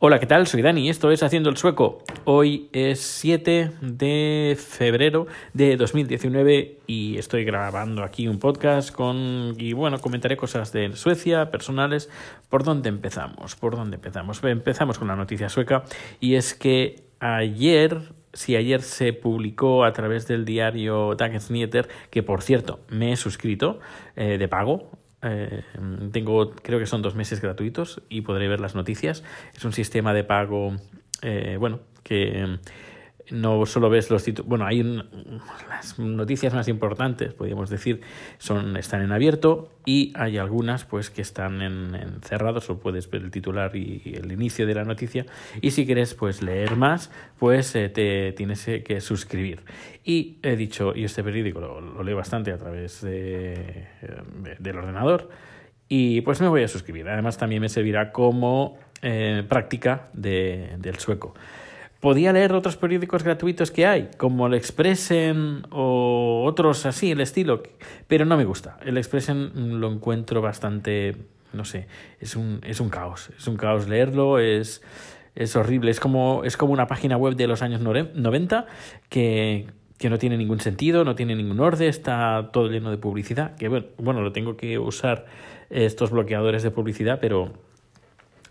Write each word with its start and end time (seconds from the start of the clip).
Hola, 0.00 0.20
¿qué 0.20 0.26
tal? 0.26 0.46
Soy 0.46 0.62
Dani, 0.62 0.88
esto 0.88 1.10
es 1.10 1.24
Haciendo 1.24 1.50
el 1.50 1.56
Sueco. 1.56 2.04
Hoy 2.22 2.68
es 2.72 3.00
7 3.00 3.72
de 3.80 4.56
febrero 4.56 5.26
de 5.54 5.76
2019 5.76 6.78
y 6.86 7.18
estoy 7.18 7.44
grabando 7.44 8.04
aquí 8.04 8.28
un 8.28 8.38
podcast 8.38 8.92
con 8.92 9.54
y 9.58 9.72
bueno, 9.72 9.98
comentaré 9.98 10.36
cosas 10.36 10.70
de 10.70 10.94
Suecia, 10.94 11.50
personales. 11.50 12.08
¿Por 12.48 12.62
dónde 12.62 12.90
empezamos? 12.90 13.56
¿Por 13.56 13.74
dónde 13.74 13.96
empezamos? 13.96 14.40
Empezamos 14.44 15.00
con 15.00 15.08
la 15.08 15.16
noticia 15.16 15.48
sueca 15.48 15.82
y 16.20 16.36
es 16.36 16.54
que 16.54 17.02
ayer 17.18 17.98
si 18.32 18.54
ayer 18.54 18.82
se 18.82 19.12
publicó 19.12 19.84
a 19.84 19.92
través 19.92 20.28
del 20.28 20.44
diario 20.44 21.16
Dagens 21.16 21.50
Nyheter, 21.50 21.88
que 22.10 22.22
por 22.22 22.42
cierto 22.42 22.78
me 22.88 23.10
he 23.10 23.16
suscrito 23.16 23.80
eh, 24.14 24.38
de 24.38 24.46
pago, 24.46 24.92
eh, 25.22 25.64
tengo, 26.12 26.50
creo 26.50 26.78
que 26.78 26.86
son 26.86 27.02
dos 27.02 27.14
meses 27.14 27.40
gratuitos 27.40 28.02
y 28.08 28.22
podré 28.22 28.48
ver 28.48 28.60
las 28.60 28.74
noticias. 28.74 29.24
Es 29.56 29.64
un 29.64 29.72
sistema 29.72 30.14
de 30.14 30.24
pago, 30.24 30.76
eh, 31.22 31.56
bueno, 31.58 31.80
que 32.02 32.58
no 33.30 33.66
solo 33.66 33.90
ves 33.90 34.10
los 34.10 34.24
títulos, 34.24 34.48
bueno, 34.48 34.66
hay 34.66 34.82
las 35.68 35.98
noticias 35.98 36.54
más 36.54 36.68
importantes, 36.68 37.34
podríamos 37.34 37.70
decir, 37.70 38.00
son 38.38 38.76
están 38.76 39.02
en 39.02 39.12
abierto 39.12 39.70
y 39.84 40.12
hay 40.16 40.38
algunas 40.38 40.84
pues 40.84 41.10
que 41.10 41.22
están 41.22 41.62
en, 41.62 42.20
cerrados 42.22 42.70
o 42.70 42.78
puedes 42.78 43.10
ver 43.10 43.22
el 43.22 43.30
titular 43.30 43.74
y, 43.76 44.14
el 44.16 44.32
inicio 44.32 44.66
de 44.66 44.74
la 44.74 44.84
noticia 44.84 45.26
y 45.60 45.70
si 45.70 45.86
quieres 45.86 46.14
pues 46.14 46.42
leer 46.42 46.76
más, 46.76 47.10
pues 47.38 47.74
eh, 47.74 47.88
te 47.88 48.32
tienes 48.32 48.64
que 48.64 49.00
suscribir. 49.00 49.62
Y 50.04 50.38
he 50.42 50.56
dicho, 50.56 50.94
y 50.94 51.04
este 51.04 51.22
periódico 51.22 51.60
lo, 51.60 52.02
leo 52.02 52.16
bastante 52.16 52.52
a 52.52 52.58
través 52.58 53.02
de, 53.02 53.88
del 54.58 54.76
ordenador 54.76 55.28
y 55.88 56.20
pues 56.20 56.40
me 56.40 56.48
voy 56.48 56.62
a 56.62 56.68
suscribir. 56.68 57.08
Además 57.08 57.38
también 57.38 57.62
me 57.62 57.68
servirá 57.68 58.12
como 58.12 58.78
eh, 59.02 59.44
práctica 59.48 60.08
de, 60.12 60.76
del 60.78 60.98
sueco. 60.98 61.34
Podía 62.00 62.32
leer 62.32 62.52
otros 62.52 62.76
periódicos 62.76 63.24
gratuitos 63.24 63.72
que 63.72 63.84
hay, 63.84 64.08
como 64.18 64.46
el 64.46 64.54
Expressen 64.54 65.66
o 65.70 66.44
otros 66.46 66.86
así, 66.86 67.10
el 67.10 67.20
estilo, 67.20 67.64
pero 68.06 68.24
no 68.24 68.36
me 68.36 68.44
gusta. 68.44 68.78
El 68.84 68.98
Expressen 68.98 69.80
lo 69.80 69.90
encuentro 69.90 70.40
bastante, 70.40 71.16
no 71.52 71.64
sé, 71.64 71.88
es 72.20 72.36
un, 72.36 72.60
es 72.64 72.78
un 72.78 72.88
caos. 72.88 73.30
Es 73.36 73.48
un 73.48 73.56
caos 73.56 73.88
leerlo, 73.88 74.38
es, 74.38 74.80
es 75.34 75.56
horrible. 75.56 75.90
Es 75.90 75.98
como, 75.98 76.44
es 76.44 76.56
como 76.56 76.72
una 76.72 76.86
página 76.86 77.16
web 77.16 77.34
de 77.34 77.48
los 77.48 77.62
años 77.62 77.80
90 77.80 78.66
que, 79.08 79.66
que 79.98 80.08
no 80.08 80.18
tiene 80.18 80.36
ningún 80.36 80.60
sentido, 80.60 81.02
no 81.02 81.16
tiene 81.16 81.34
ningún 81.34 81.58
orden, 81.58 81.88
está 81.88 82.50
todo 82.52 82.68
lleno 82.68 82.92
de 82.92 82.98
publicidad. 82.98 83.56
Que 83.56 83.66
bueno, 83.66 83.86
bueno 83.96 84.20
lo 84.20 84.30
tengo 84.30 84.56
que 84.56 84.78
usar 84.78 85.26
estos 85.68 86.12
bloqueadores 86.12 86.62
de 86.62 86.70
publicidad, 86.70 87.18
pero 87.20 87.52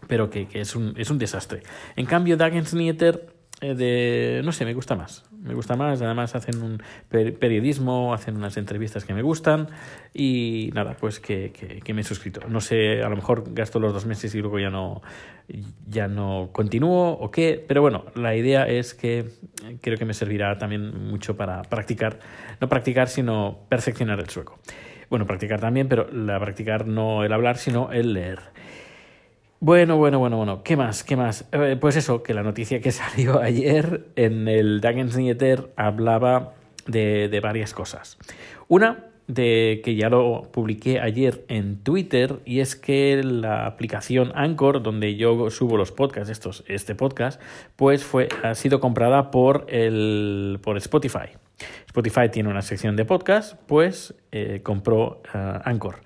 pero 0.08 0.30
que, 0.30 0.48
que, 0.48 0.62
es, 0.62 0.76
un, 0.76 0.94
es 0.98 1.10
un 1.10 1.18
desastre. 1.18 1.64
En 1.96 2.06
cambio, 2.06 2.38
Dagens 2.38 2.74
Nyheter 2.74 3.16
eh, 3.16 3.37
de 3.62 4.42
no 4.44 4.52
sé, 4.52 4.66
me 4.66 4.74
gusta 4.74 4.96
más. 4.96 5.24
Me 5.32 5.54
gusta 5.54 5.76
más, 5.76 6.02
además 6.02 6.36
hacen 6.36 6.62
un 6.62 6.84
periodismo, 7.10 8.14
hacen 8.14 8.36
unas 8.36 8.58
entrevistas 8.58 9.06
que 9.06 9.14
me 9.14 9.22
gustan 9.22 9.68
y 10.14 10.72
nada, 10.74 10.96
pues 11.00 11.20
que, 11.20 11.52
que, 11.52 11.94
me 11.94 12.02
he 12.02 12.04
suscrito. 12.04 12.42
No 12.50 12.62
sé, 12.62 13.02
a 13.02 13.10
lo 13.10 13.16
mejor 13.16 13.54
gasto 13.54 13.80
los 13.80 13.94
dos 13.94 14.06
meses 14.06 14.36
y 14.36 14.42
luego 14.42 14.60
ya 14.60 14.70
no, 14.70 15.02
ya 15.88 16.08
no 16.08 16.50
continúo 16.52 17.12
o 17.12 17.32
qué, 17.32 17.64
pero 17.66 17.82
bueno, 17.82 18.06
la 18.16 18.36
idea 18.36 18.68
es 18.68 18.94
que 18.94 19.30
creo 19.82 19.98
que 19.98 20.06
me 20.06 20.14
servirá 20.14 20.58
también 20.58 21.08
mucho 21.08 21.38
para 21.38 21.62
practicar, 21.64 22.20
no 22.60 22.68
practicar, 22.68 23.08
sino 23.08 23.60
perfeccionar 23.70 24.20
el 24.20 24.30
sueco. 24.30 24.60
Bueno, 25.10 25.26
practicar 25.26 25.62
también, 25.62 25.88
pero 25.88 26.12
la 26.12 26.40
practicar 26.40 26.86
no 26.86 27.24
el 27.24 27.32
hablar, 27.32 27.58
sino 27.58 27.92
el 27.92 28.14
leer. 28.14 28.40
Bueno, 29.60 29.98
bueno, 29.98 30.20
bueno, 30.20 30.38
bueno. 30.38 30.64
¿Qué 30.64 30.78
más? 30.78 31.04
¿Qué 31.04 31.16
más? 31.16 31.48
Eh, 31.52 31.78
pues 31.80 31.96
eso, 31.96 32.22
que 32.22 32.34
la 32.34 32.44
noticia 32.44 32.80
que 32.80 32.92
salió 32.92 33.42
ayer 33.42 34.06
en 34.16 34.48
el 34.48 34.82
Dagens 34.82 35.18
Nyheter 35.18 35.72
hablaba 35.76 36.54
de, 36.86 37.28
de 37.28 37.40
varias 37.40 37.74
cosas. 37.74 38.18
Una, 38.68 39.08
de 39.28 39.82
que 39.84 39.96
ya 39.96 40.10
lo 40.10 40.44
publiqué 40.52 41.02
ayer 41.02 41.44
en 41.50 41.84
Twitter 41.84 42.40
y 42.46 42.62
es 42.62 42.76
que 42.78 43.22
la 43.24 43.66
aplicación 43.66 44.32
Anchor 44.36 44.82
donde 44.82 45.16
yo 45.16 45.50
subo 45.50 45.76
los 45.76 45.92
podcasts 45.92 46.30
estos 46.30 46.64
este 46.68 46.96
podcast 46.96 47.42
pues 47.76 48.06
fue 48.06 48.30
ha 48.44 48.56
sido 48.56 48.80
comprada 48.80 49.30
por 49.30 49.66
el 49.68 50.60
por 50.64 50.78
Spotify 50.78 51.36
Spotify 51.88 52.30
tiene 52.32 52.48
una 52.48 52.62
sección 52.62 52.96
de 52.96 53.04
podcast 53.04 53.56
pues 53.68 54.16
eh, 54.32 54.62
compró 54.64 55.22
uh, 55.34 55.60
Anchor 55.66 56.00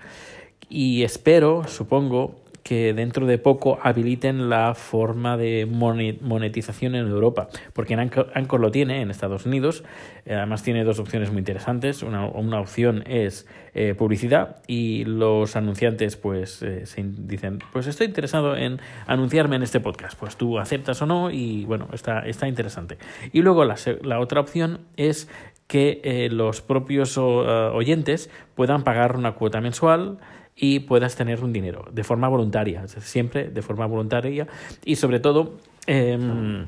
y 0.67 1.03
espero 1.03 1.67
supongo 1.67 2.40
que 2.63 2.93
dentro 2.93 3.25
de 3.25 3.37
poco 3.37 3.79
habiliten 3.81 4.49
la 4.49 4.75
forma 4.75 5.37
de 5.37 5.65
monetización 5.65 6.95
en 6.95 7.07
Europa, 7.07 7.47
porque 7.73 7.95
Anchor, 7.95 8.59
lo 8.59 8.71
tiene 8.71 9.01
en 9.01 9.09
Estados 9.09 9.45
Unidos, 9.45 9.83
eh, 10.25 10.35
además 10.35 10.63
tiene 10.63 10.83
dos 10.83 10.99
opciones 10.99 11.31
muy 11.31 11.39
interesantes, 11.39 12.03
una, 12.03 12.25
una 12.25 12.59
opción 12.59 13.03
es 13.07 13.47
eh, 13.73 13.95
publicidad 13.97 14.57
y 14.67 15.05
los 15.05 15.55
anunciantes 15.55 16.17
pues 16.17 16.61
eh, 16.61 16.85
se 16.85 17.03
dicen, 17.03 17.59
pues 17.73 17.87
estoy 17.87 18.07
interesado 18.07 18.55
en 18.55 18.79
anunciarme 19.07 19.55
en 19.55 19.63
este 19.63 19.79
podcast, 19.79 20.17
pues 20.19 20.37
tú 20.37 20.59
aceptas 20.59 21.01
o 21.01 21.05
no 21.05 21.31
y 21.31 21.65
bueno, 21.65 21.87
está, 21.93 22.19
está 22.27 22.47
interesante. 22.47 22.97
Y 23.33 23.41
luego 23.41 23.65
la, 23.65 23.75
la 24.03 24.19
otra 24.19 24.41
opción 24.41 24.81
es 24.97 25.29
que 25.67 26.27
los 26.29 26.61
propios 26.61 27.17
oyentes 27.17 28.29
puedan 28.55 28.83
pagar 28.83 29.15
una 29.15 29.35
cuota 29.35 29.61
mensual 29.61 30.17
y 30.55 30.79
puedas 30.79 31.15
tener 31.15 31.43
un 31.43 31.53
dinero 31.53 31.85
de 31.91 32.03
forma 32.03 32.27
voluntaria, 32.27 32.87
siempre 32.87 33.49
de 33.49 33.61
forma 33.61 33.85
voluntaria 33.85 34.47
y 34.85 34.95
sobre 34.95 35.19
todo... 35.19 35.57
Em, 35.87 36.67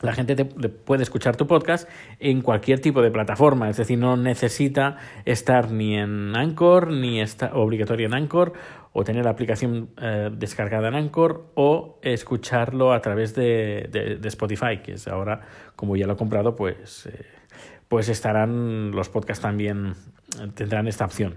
la 0.00 0.12
gente 0.12 0.36
te, 0.36 0.44
puede 0.44 1.02
escuchar 1.02 1.36
tu 1.36 1.46
podcast 1.46 1.88
en 2.20 2.40
cualquier 2.40 2.80
tipo 2.80 3.02
de 3.02 3.10
plataforma, 3.10 3.68
es 3.68 3.76
decir, 3.78 3.98
no 3.98 4.16
necesita 4.16 4.96
estar 5.24 5.72
ni 5.72 5.96
en 5.96 6.36
Anchor, 6.36 6.92
ni 6.92 7.20
está 7.20 7.52
obligatorio 7.54 8.06
en 8.06 8.14
Anchor, 8.14 8.52
o 8.92 9.02
tener 9.02 9.24
la 9.24 9.32
aplicación 9.32 9.90
eh, 10.00 10.30
descargada 10.32 10.88
en 10.88 10.94
Anchor, 10.94 11.46
o 11.54 11.98
escucharlo 12.02 12.92
a 12.92 13.00
través 13.00 13.34
de, 13.34 13.88
de, 13.90 14.28
Spotify, 14.28 14.78
que 14.84 14.92
es 14.92 15.08
ahora, 15.08 15.40
como 15.74 15.96
ya 15.96 16.06
lo 16.06 16.12
he 16.12 16.16
comprado, 16.16 16.54
pues, 16.54 17.06
eh, 17.06 17.26
pues 17.88 18.08
estarán 18.08 18.92
los 18.92 19.08
podcasts 19.08 19.42
también, 19.42 19.94
tendrán 20.54 20.86
esta 20.86 21.06
opción. 21.06 21.34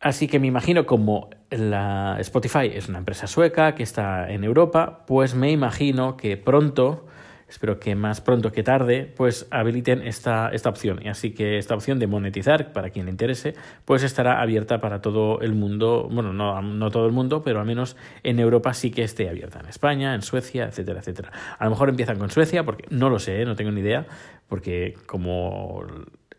Así 0.00 0.28
que 0.28 0.38
me 0.38 0.46
imagino 0.46 0.84
como 0.84 1.30
la 1.50 2.16
Spotify 2.20 2.70
es 2.72 2.88
una 2.88 2.98
empresa 2.98 3.26
sueca 3.26 3.74
que 3.74 3.82
está 3.82 4.30
en 4.30 4.44
Europa, 4.44 5.04
pues 5.06 5.34
me 5.34 5.50
imagino 5.50 6.18
que 6.18 6.36
pronto, 6.36 7.06
espero 7.48 7.80
que 7.80 7.94
más 7.94 8.20
pronto 8.20 8.52
que 8.52 8.62
tarde, 8.62 9.10
pues 9.16 9.46
habiliten 9.50 10.02
esta, 10.02 10.50
esta 10.52 10.68
opción. 10.68 11.00
Y 11.02 11.08
así 11.08 11.32
que 11.32 11.56
esta 11.56 11.74
opción 11.74 11.98
de 11.98 12.08
monetizar, 12.08 12.74
para 12.74 12.90
quien 12.90 13.06
le 13.06 13.10
interese, 13.10 13.54
pues 13.86 14.02
estará 14.02 14.42
abierta 14.42 14.82
para 14.82 15.00
todo 15.00 15.40
el 15.40 15.54
mundo, 15.54 16.08
bueno, 16.12 16.34
no, 16.34 16.60
no 16.60 16.90
todo 16.90 17.06
el 17.06 17.12
mundo, 17.12 17.42
pero 17.42 17.60
al 17.60 17.66
menos 17.66 17.96
en 18.22 18.38
Europa 18.38 18.74
sí 18.74 18.90
que 18.90 19.02
esté 19.02 19.30
abierta, 19.30 19.60
en 19.60 19.66
España, 19.66 20.14
en 20.14 20.20
Suecia, 20.20 20.66
etcétera, 20.66 21.00
etcétera. 21.00 21.32
A 21.58 21.64
lo 21.64 21.70
mejor 21.70 21.88
empiezan 21.88 22.18
con 22.18 22.30
Suecia, 22.30 22.64
porque 22.64 22.84
no 22.90 23.08
lo 23.08 23.18
sé, 23.18 23.46
no 23.46 23.56
tengo 23.56 23.70
ni 23.70 23.80
idea, 23.80 24.06
porque 24.46 24.94
como 25.06 25.84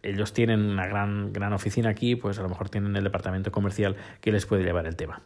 ellos 0.04 0.34
tienen 0.34 0.62
una 0.62 0.88
gran, 0.88 1.34
gran 1.34 1.54
oficina 1.54 1.90
aquí, 1.90 2.16
pues 2.16 2.40
a 2.40 2.44
lo 2.44 2.50
mejor 2.50 2.70
tienen 2.70 2.96
el 2.96 3.04
departamento 3.04 3.52
comercial 3.52 3.96
que 4.22 4.32
les 4.32 4.46
puede 4.46 4.64
llevar 4.64 4.88
el 4.88 4.96
tema. 4.96 5.22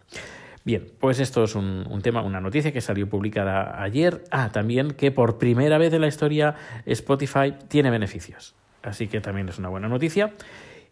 Bien, 0.64 0.88
pues 1.00 1.20
esto 1.20 1.44
es 1.44 1.56
un, 1.56 2.02
tema, 2.04 2.22
una 2.22 2.40
noticia 2.40 2.72
que 2.72 2.82
salió 2.82 3.10
publicada 3.10 3.82
ayer. 3.82 4.24
Ah, 4.30 4.52
también 4.52 4.92
que 4.92 5.12
por 5.12 5.40
primera 5.40 5.78
vez 5.80 5.92
en 5.94 6.02
la 6.02 6.08
historia 6.08 6.56
Spotify 6.86 7.56
tiene 7.68 7.90
beneficios. 7.90 8.54
Así 8.84 9.08
que 9.08 9.22
también 9.22 9.50
es 9.50 9.58
una 9.58 9.70
buena 9.70 9.88
noticia. 9.88 10.34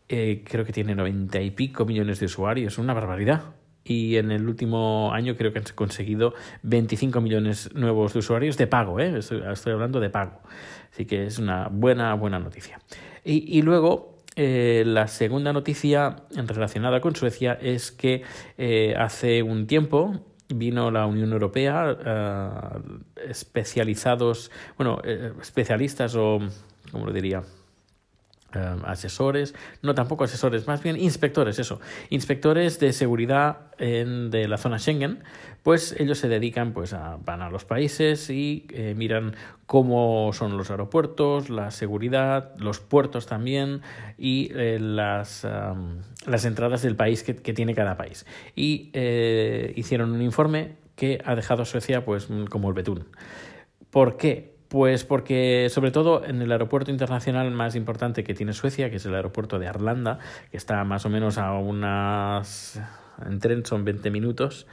Eh, 0.07 0.43
creo 0.43 0.65
que 0.65 0.73
tiene 0.73 0.95
noventa 0.95 1.39
y 1.39 1.51
pico 1.51 1.85
millones 1.85 2.19
de 2.19 2.25
usuarios, 2.25 2.79
una 2.79 2.95
barbaridad. 2.95 3.43
Y 3.89 4.17
en 4.17 4.31
el 4.31 4.47
último 4.47 5.11
año 5.11 5.35
creo 5.35 5.51
que 5.51 5.57
han 5.57 5.65
conseguido 5.73 6.35
25 6.61 7.21
millones 7.21 7.73
nuevos 7.73 8.13
de 8.13 8.19
usuarios 8.19 8.55
de 8.55 8.67
pago, 8.67 8.99
¿eh? 8.99 9.17
estoy, 9.17 9.73
hablando 9.73 9.99
de 9.99 10.11
pago. 10.11 10.41
Así 10.91 11.05
que 11.05 11.25
es 11.25 11.39
una 11.39 11.69
buena, 11.71 12.13
buena 12.13 12.37
noticia. 12.37 12.79
Y, 13.25 13.63
luego, 13.63 14.19
eh, 14.35 14.83
la 14.85 15.07
segunda 15.07 15.53
noticia 15.53 16.17
relacionada 16.35 17.01
con 17.01 17.15
Suecia 17.15 17.57
es 17.59 17.91
que 17.91 18.21
eh, 18.59 18.93
hace 18.95 19.41
un 19.41 19.65
tiempo 19.65 20.23
vino 20.49 20.91
la 20.91 21.07
Unión 21.07 21.33
Europea, 21.33 21.97
eh, 22.05 22.49
especializados, 23.27 24.51
bueno, 24.77 25.01
especialistas 25.41 26.15
o, 26.15 26.37
¿cómo 26.91 27.07
lo 27.07 27.11
diría? 27.11 27.41
Em, 28.51 28.83
asesores, 28.83 29.53
no 29.83 29.93
tampoco 29.93 30.23
asesores, 30.23 30.65
más 30.65 30.81
bien 30.81 30.97
inspectores, 30.97 31.59
eso, 31.59 31.79
inspectores 32.09 32.79
de 32.79 32.93
seguridad 32.93 33.67
en, 33.77 34.31
de 34.31 34.47
la 34.47 34.57
zona 34.57 34.79
Schengen, 34.79 35.19
pues 35.61 35.95
ellos 35.99 36.17
se 36.17 36.29
dedican, 36.29 36.73
pues 36.73 36.93
a, 36.93 37.19
van 37.23 37.43
a 37.43 37.51
los 37.51 37.65
países 37.65 38.31
y 38.31 38.65
eh, 38.71 38.95
miran 38.97 39.35
cómo 39.67 40.31
son 40.33 40.57
los 40.57 40.71
aeropuertos, 40.71 41.51
la 41.51 41.69
seguridad, 41.69 42.55
los 42.57 42.79
puertos 42.79 43.27
también 43.27 43.81
y 44.17 44.49
eh, 44.55 44.79
las, 44.79 45.45
las 46.25 46.45
entradas 46.45 46.81
del 46.81 46.95
país 46.95 47.21
que, 47.21 47.35
que, 47.35 47.53
tiene 47.53 47.75
cada 47.75 47.97
país. 47.97 48.25
Y 48.55 48.89
eh, 48.93 49.73
hicieron 49.75 50.11
un 50.11 50.23
informe 50.23 50.71
que 50.95 51.21
ha 51.23 51.35
dejado 51.35 51.61
a 51.61 51.65
Suecia 51.65 52.03
pues 52.03 52.27
como 52.49 52.69
el 52.69 52.73
betún. 52.73 53.05
¿Por 53.91 54.17
qué? 54.17 54.58
Pues 54.69 55.03
porque, 55.03 55.67
sobre 55.71 55.89
todo, 55.89 56.23
en 56.23 56.43
el 56.43 56.51
aeropuerto 56.51 56.91
internacional 56.91 57.49
más 57.49 57.75
importante 57.75 58.23
que 58.23 58.35
tiene 58.35 58.53
Suecia, 58.53 58.91
que 58.91 58.97
es 58.97 59.05
el 59.05 59.15
aeropuerto 59.15 59.57
de 59.57 59.67
Arlanda, 59.67 60.19
que 60.51 60.57
está 60.57 60.83
más 60.83 61.07
o 61.07 61.09
menos 61.09 61.39
a 61.39 61.53
unas. 61.53 62.79
En 63.25 63.39
tren 63.39 63.65
son 63.65 63.83
20 63.83 64.11
minutos, 64.11 64.67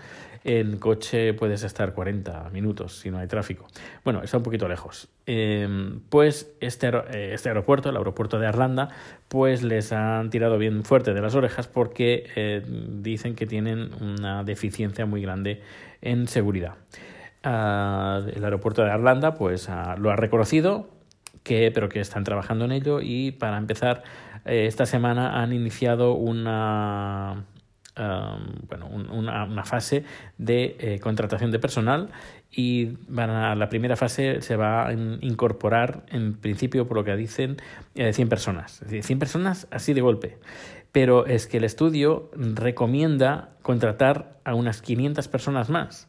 en 0.45 0.77
coche 0.77 1.33
puedes 1.33 1.63
estar 1.63 1.95
40 1.95 2.51
minutos 2.51 2.99
si 2.99 3.11
no 3.11 3.19
hay 3.19 3.27
tráfico. 3.27 3.67
Bueno, 4.05 4.23
está 4.23 4.37
un 4.37 4.43
poquito 4.43 4.69
lejos. 4.69 5.09
Em, 5.25 6.01
pues 6.11 6.55
este, 6.61 6.89
eh, 6.89 7.31
este 7.33 7.49
aeropuerto, 7.49 7.89
el 7.89 7.97
aeropuerto 7.97 8.39
de 8.39 8.47
Arlanda, 8.47 8.91
pues 9.29 9.63
les 9.63 9.93
han 9.93 10.29
tirado 10.29 10.59
bien 10.59 10.85
fuerte 10.85 11.15
de 11.15 11.23
las 11.23 11.35
orejas 11.35 11.69
porque 11.69 12.29
eh, 12.37 12.63
dicen 13.01 13.35
que 13.35 13.47
tienen 13.47 13.91
una 14.01 14.45
deficiencia 14.45 15.07
muy 15.07 15.23
grande 15.23 15.63
en 16.03 16.29
seguridad 16.29 16.75
el 17.47 18.45
aeropuerto 18.45 18.83
de 18.83 18.91
Arlanda 18.91 19.35
pues 19.35 19.69
lo 19.99 20.11
ha 20.11 20.17
reconocido, 20.17 20.89
que, 21.43 21.71
pero 21.73 21.89
que 21.89 22.01
están 22.01 22.25
trabajando 22.25 22.65
en 22.65 22.73
ello 22.73 23.01
y 23.01 23.31
para 23.31 23.57
empezar 23.57 24.03
eh, 24.45 24.67
esta 24.67 24.87
semana 24.87 25.41
han 25.41 25.53
iniciado 25.53 26.15
una, 26.15 27.45
bueno, 28.69 28.89
una, 28.89 29.65
fase 29.65 30.05
de 30.39 30.77
eh, 30.79 30.99
contratación 31.01 31.51
de 31.51 31.59
personal 31.59 32.11
y 32.51 32.97
van 33.09 33.31
a, 33.31 33.55
la 33.55 33.69
primera 33.69 33.97
fase 33.97 34.41
se 34.41 34.57
va 34.57 34.89
a 34.89 34.93
incorporar 34.93 36.05
en 36.11 36.35
principio 36.35 36.87
por 36.87 36.97
lo 36.97 37.05
que 37.05 37.17
dicen 37.17 37.57
100 37.95 38.19
eh, 38.19 38.27
personas, 38.27 38.83
es 38.83 38.89
decir, 38.89 39.05
100 39.05 39.19
personas 39.19 39.69
así 39.71 39.95
de 39.95 40.01
golpe. 40.01 40.39
Pero 40.93 41.27
es 41.27 41.47
que 41.47 41.59
el 41.59 41.65
estudio 41.65 42.31
recomienda 42.35 43.51
contratar 43.63 44.39
a 44.45 44.55
unas 44.55 44.81
500 44.81 45.29
personas 45.29 45.69
más. 45.69 46.09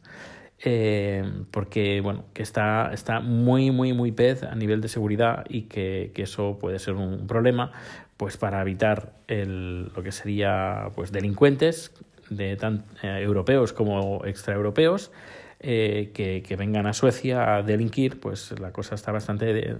Eh, 0.64 1.22
porque 1.52 2.00
bueno, 2.00 2.24
que 2.34 2.42
está, 2.42 2.90
está 2.92 3.20
muy, 3.20 3.70
muy, 3.70 3.92
muy 3.92 4.10
pez 4.10 4.42
a 4.42 4.54
nivel 4.56 4.80
de 4.80 4.88
seguridad 4.88 5.44
y 5.48 5.62
que, 5.62 6.10
que 6.14 6.22
eso 6.22 6.58
puede 6.58 6.80
ser 6.80 6.94
un 6.94 7.28
problema 7.28 7.70
pues 8.16 8.36
para 8.36 8.60
evitar 8.60 9.12
el, 9.28 9.92
lo 9.94 10.02
que 10.02 10.10
sería 10.10 10.90
pues 10.96 11.12
delincuentes 11.12 11.92
de 12.28 12.56
tan 12.56 12.84
eh, 13.02 13.20
europeos 13.22 13.72
como 13.72 14.24
extraeuropeos 14.24 15.12
eh, 15.60 16.10
que, 16.14 16.42
que, 16.42 16.56
vengan 16.56 16.86
a 16.86 16.92
Suecia 16.92 17.56
a 17.56 17.62
delinquir, 17.62 18.20
pues 18.20 18.58
la 18.60 18.72
cosa 18.72 18.94
está 18.94 19.10
bastante 19.10 19.76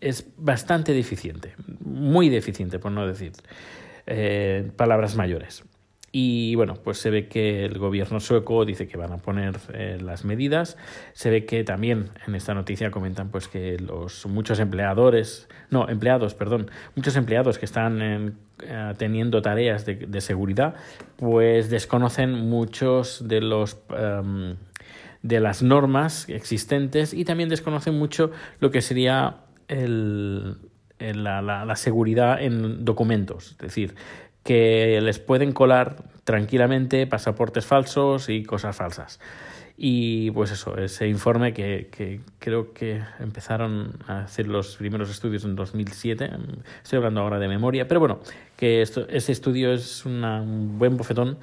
es 0.00 0.26
bastante 0.36 0.92
deficiente, 0.92 1.54
muy 1.80 2.28
deficiente 2.28 2.78
por 2.78 2.92
no 2.92 3.06
decir 3.06 3.32
eh, 4.06 4.70
palabras 4.76 5.16
mayores. 5.16 5.64
Y 6.10 6.54
bueno, 6.54 6.74
pues 6.82 6.98
se 6.98 7.10
ve 7.10 7.28
que 7.28 7.66
el 7.66 7.78
gobierno 7.78 8.18
sueco 8.18 8.64
dice 8.64 8.88
que 8.88 8.96
van 8.96 9.12
a 9.12 9.18
poner 9.18 9.56
eh, 9.74 9.98
las 10.00 10.24
medidas. 10.24 10.78
Se 11.12 11.28
ve 11.28 11.44
que 11.44 11.64
también 11.64 12.08
en 12.26 12.34
esta 12.34 12.54
noticia 12.54 12.90
comentan 12.90 13.30
pues 13.30 13.46
que 13.46 13.78
los 13.78 14.24
muchos 14.26 14.58
empleadores, 14.58 15.48
no, 15.70 15.88
empleados, 15.88 16.34
perdón, 16.34 16.70
muchos 16.96 17.14
empleados 17.16 17.58
que 17.58 17.66
están 17.66 18.00
eh, 18.62 18.92
teniendo 18.96 19.42
tareas 19.42 19.84
de, 19.84 19.96
de, 19.96 20.20
seguridad, 20.22 20.76
pues 21.16 21.68
desconocen 21.68 22.32
muchos 22.32 23.28
de 23.28 23.42
los 23.42 23.78
um, 23.90 24.56
de 25.22 25.40
las 25.40 25.62
normas 25.62 26.28
existentes 26.28 27.12
y 27.12 27.24
también 27.24 27.48
desconocen 27.48 27.98
mucho 27.98 28.30
lo 28.60 28.70
que 28.70 28.80
sería 28.80 29.36
el, 29.66 30.56
la, 30.98 31.42
la, 31.42 31.64
la 31.64 31.76
seguridad 31.76 32.40
en 32.42 32.84
documentos. 32.84 33.52
Es 33.52 33.58
decir, 33.58 33.94
que 34.48 34.98
les 35.02 35.18
pueden 35.18 35.52
colar 35.52 35.96
tranquilamente 36.24 37.06
pasaportes 37.06 37.66
falsos 37.66 38.30
y 38.30 38.44
cosas 38.44 38.74
falsas. 38.74 39.20
Y 39.76 40.30
pues 40.30 40.50
eso, 40.52 40.78
ese 40.78 41.06
informe 41.06 41.52
que, 41.52 42.22
creo 42.38 42.72
que 42.72 43.02
empezaron 43.20 43.98
a 44.06 44.20
hacer 44.20 44.48
los 44.48 44.78
primeros 44.78 45.10
estudios 45.10 45.44
en 45.44 45.54
2007, 45.54 46.30
estoy 46.82 46.96
hablando 46.96 47.20
ahora 47.20 47.38
de 47.38 47.46
memoria, 47.46 47.88
pero 47.88 48.00
bueno, 48.00 48.20
que 48.56 48.80
ese 48.80 49.32
estudio 49.32 49.70
es 49.70 50.06
un 50.06 50.78
buen 50.78 50.96
bofetón 50.96 51.36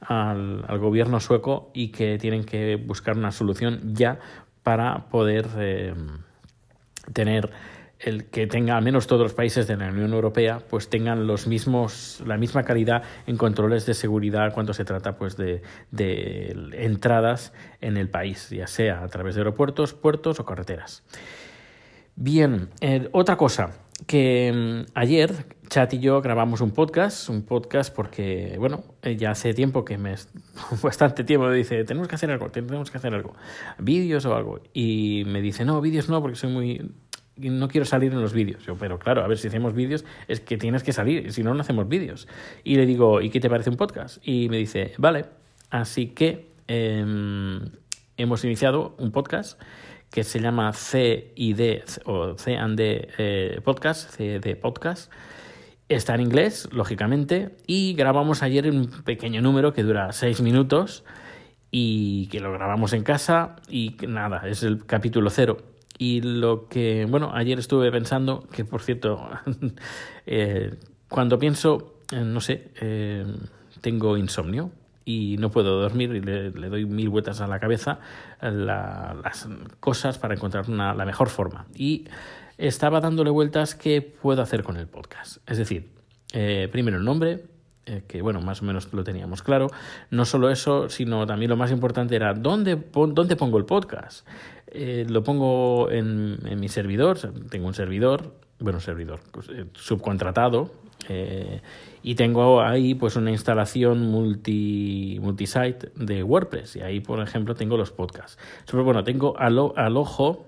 al, 0.00 0.64
al, 0.68 0.78
gobierno 0.78 1.18
sueco 1.18 1.72
y 1.74 1.88
que 1.88 2.16
tienen 2.16 2.44
que 2.44 2.76
buscar 2.76 3.16
una 3.16 3.32
solución 3.32 3.92
ya 3.92 4.20
para 4.62 5.06
poder 5.08 5.48
eh, 5.58 5.94
tener 7.12 7.50
el 8.02 8.24
que 8.24 8.46
tenga 8.46 8.76
al 8.76 8.82
menos 8.82 9.06
todos 9.06 9.22
los 9.22 9.34
países 9.34 9.66
de 9.66 9.76
la 9.76 9.88
Unión 9.88 10.12
Europea 10.12 10.60
pues 10.68 10.88
tengan 10.88 11.26
los 11.26 11.46
mismos 11.46 12.22
la 12.26 12.36
misma 12.36 12.64
calidad 12.64 13.02
en 13.26 13.36
controles 13.36 13.86
de 13.86 13.94
seguridad 13.94 14.52
cuando 14.52 14.74
se 14.74 14.84
trata 14.84 15.16
pues 15.16 15.36
de, 15.36 15.62
entradas 16.72 17.52
en 17.80 17.96
el 17.96 18.08
país 18.08 18.50
ya 18.50 18.66
sea 18.66 19.02
a 19.02 19.08
través 19.08 19.34
de 19.34 19.42
aeropuertos 19.42 19.94
puertos 19.94 20.40
o 20.40 20.44
carreteras 20.44 21.02
bien 22.16 22.68
eh, 22.80 23.08
otra 23.12 23.36
cosa 23.36 23.70
que 24.06 24.52
mm, 24.52 24.92
ayer 24.94 25.46
Chat 25.72 25.94
y 25.94 26.00
yo 26.00 26.20
grabamos 26.20 26.60
un 26.60 26.72
podcast, 26.72 27.30
un 27.30 27.46
podcast 27.46 27.94
porque, 27.94 28.56
bueno, 28.58 28.84
eh, 29.00 29.16
ya 29.16 29.30
hace 29.30 29.54
tiempo 29.54 29.86
que 29.86 29.96
me, 29.96 30.16
bastante 30.82 31.24
tiempo 31.24 31.46
me 31.46 31.54
dice, 31.54 31.82
tenemos 31.84 32.08
que 32.08 32.16
hacer 32.16 32.30
algo, 32.30 32.50
tenemos 32.50 32.90
que 32.90 32.98
hacer 32.98 33.14
algo, 33.14 33.34
vídeos 33.78 34.26
o 34.26 34.36
algo. 34.36 34.60
Y 34.74 35.22
me 35.28 35.40
dice, 35.40 35.64
no, 35.64 35.80
vídeos 35.80 36.10
no, 36.10 36.20
porque 36.20 36.36
soy 36.36 36.50
muy, 36.50 36.92
no 37.36 37.68
quiero 37.68 37.84
salir 37.84 38.12
en 38.12 38.20
los 38.20 38.32
vídeos. 38.32 38.64
Yo, 38.64 38.76
pero 38.76 38.98
claro, 38.98 39.22
a 39.22 39.26
ver, 39.26 39.38
si 39.38 39.48
hacemos 39.48 39.74
vídeos 39.74 40.04
es 40.28 40.40
que 40.40 40.56
tienes 40.56 40.82
que 40.82 40.92
salir, 40.92 41.32
si 41.32 41.42
no, 41.42 41.54
no 41.54 41.60
hacemos 41.60 41.88
vídeos. 41.88 42.28
Y 42.64 42.76
le 42.76 42.86
digo, 42.86 43.20
¿y 43.20 43.30
qué 43.30 43.40
te 43.40 43.48
parece 43.48 43.70
un 43.70 43.76
podcast? 43.76 44.18
Y 44.26 44.48
me 44.48 44.58
dice, 44.58 44.92
vale. 44.98 45.26
Así 45.70 46.08
que 46.08 46.50
eh, 46.68 47.60
hemos 48.16 48.44
iniciado 48.44 48.94
un 48.98 49.10
podcast 49.10 49.60
que 50.10 50.24
se 50.24 50.40
llama 50.40 50.72
CID 50.74 51.80
o 52.04 52.36
C&D 52.36 53.08
eh, 53.18 53.60
Podcast, 53.64 54.14
CID 54.14 54.56
Podcast. 54.58 55.10
Está 55.88 56.14
en 56.14 56.20
inglés, 56.20 56.68
lógicamente, 56.70 57.56
y 57.66 57.94
grabamos 57.94 58.42
ayer 58.42 58.70
un 58.70 58.88
pequeño 59.04 59.40
número 59.40 59.72
que 59.72 59.82
dura 59.82 60.12
seis 60.12 60.40
minutos 60.40 61.04
y 61.70 62.26
que 62.28 62.40
lo 62.40 62.52
grabamos 62.52 62.92
en 62.92 63.02
casa 63.02 63.56
y 63.68 63.96
nada, 64.06 64.46
es 64.46 64.62
el 64.62 64.84
capítulo 64.84 65.30
cero 65.30 65.71
y 66.02 66.20
lo 66.20 66.66
que, 66.66 67.06
bueno, 67.08 67.30
ayer 67.32 67.60
estuve 67.60 67.92
pensando, 67.92 68.48
que 68.52 68.64
por 68.64 68.82
cierto, 68.82 69.30
eh, 70.26 70.74
cuando 71.08 71.38
pienso, 71.38 72.00
eh, 72.10 72.24
no 72.24 72.40
sé, 72.40 72.72
eh, 72.80 73.24
tengo 73.80 74.16
insomnio 74.16 74.72
y 75.04 75.36
no 75.38 75.52
puedo 75.52 75.80
dormir 75.80 76.12
y 76.16 76.20
le, 76.20 76.50
doy 76.50 76.86
mil 76.86 77.08
vueltas 77.08 77.40
a 77.40 77.46
la 77.46 77.60
cabeza 77.60 78.00
las 78.40 79.48
cosas 79.78 80.18
para 80.18 80.34
encontrar 80.34 80.68
una, 80.68 80.92
la 80.92 81.04
mejor 81.04 81.28
forma. 81.28 81.66
Y 81.72 82.08
estaba 82.58 83.00
dándole 83.00 83.30
vueltas 83.30 83.76
qué 83.76 84.02
puedo 84.02 84.42
hacer 84.42 84.64
con 84.64 84.78
el 84.78 84.88
podcast. 84.88 85.36
Es 85.48 85.56
decir, 85.56 85.88
primero 86.72 86.98
el 86.98 87.04
nombre, 87.04 87.44
que 88.06 88.22
bueno, 88.22 88.40
más 88.40 88.62
o 88.62 88.64
menos 88.64 88.92
lo 88.92 89.04
teníamos 89.04 89.42
claro. 89.42 89.68
No 90.10 90.24
solo 90.24 90.50
eso, 90.50 90.88
sino 90.88 91.26
también 91.26 91.50
lo 91.50 91.56
más 91.56 91.70
importante 91.70 92.16
era 92.16 92.34
dónde, 92.34 92.76
dónde 92.92 93.36
pongo 93.36 93.58
el 93.58 93.64
podcast. 93.64 94.26
Eh, 94.74 95.04
lo 95.08 95.22
pongo 95.22 95.90
en, 95.90 96.38
en, 96.46 96.58
mi 96.58 96.68
servidor, 96.68 97.18
tengo 97.50 97.66
un 97.66 97.74
servidor, 97.74 98.34
bueno, 98.58 98.80
servidor 98.80 99.20
pues, 99.30 99.50
eh, 99.50 99.66
subcontratado, 99.74 100.70
eh, 101.10 101.60
y 102.02 102.14
tengo 102.14 102.62
ahí 102.62 102.94
pues 102.94 103.16
una 103.16 103.30
instalación 103.30 104.00
multi 104.10 105.18
multisite 105.20 105.90
de 105.94 106.22
WordPress 106.22 106.76
y 106.76 106.80
ahí 106.80 107.00
por 107.00 107.20
ejemplo 107.20 107.54
tengo 107.54 107.76
los 107.76 107.92
podcasts. 107.92 108.38
Pero 108.70 108.82
bueno, 108.82 109.04
tengo 109.04 109.38
al, 109.38 109.58
al 109.76 109.96
ojo 109.96 110.46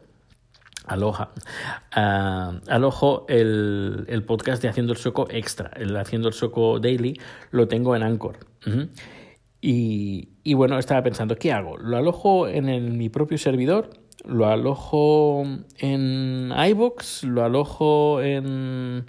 Aloha. 0.86 1.30
Uh, 1.96 2.60
al 2.68 2.84
ojo 2.84 3.26
el, 3.28 4.04
el, 4.08 4.22
podcast 4.24 4.62
de 4.62 4.68
Haciendo 4.68 4.92
el 4.92 4.98
Sueco 4.98 5.26
Extra, 5.30 5.70
el 5.76 5.96
Haciendo 5.96 6.28
el 6.28 6.34
Sueco 6.34 6.78
Daily, 6.80 7.18
lo 7.50 7.68
tengo 7.68 7.96
en 7.96 8.02
Anchor. 8.02 8.38
Y, 9.60 10.28
y, 10.42 10.54
bueno, 10.54 10.78
estaba 10.78 11.02
pensando, 11.02 11.36
¿qué 11.36 11.52
hago? 11.52 11.78
¿Lo 11.78 11.96
alojo 11.96 12.48
en 12.48 12.68
el, 12.68 12.92
mi 12.92 13.08
propio 13.08 13.38
servidor 13.38 13.90
lo 14.24 14.46
alojo 14.46 15.44
en 15.78 16.52
iBox, 16.56 17.24
lo 17.24 17.44
alojo 17.44 18.22
en, 18.22 19.06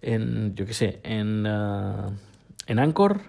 en 0.00 0.54
yo 0.54 0.66
qué 0.66 0.74
sé, 0.74 1.00
en, 1.02 1.46
uh, 1.46 2.12
en 2.66 2.78
Anchor, 2.78 3.22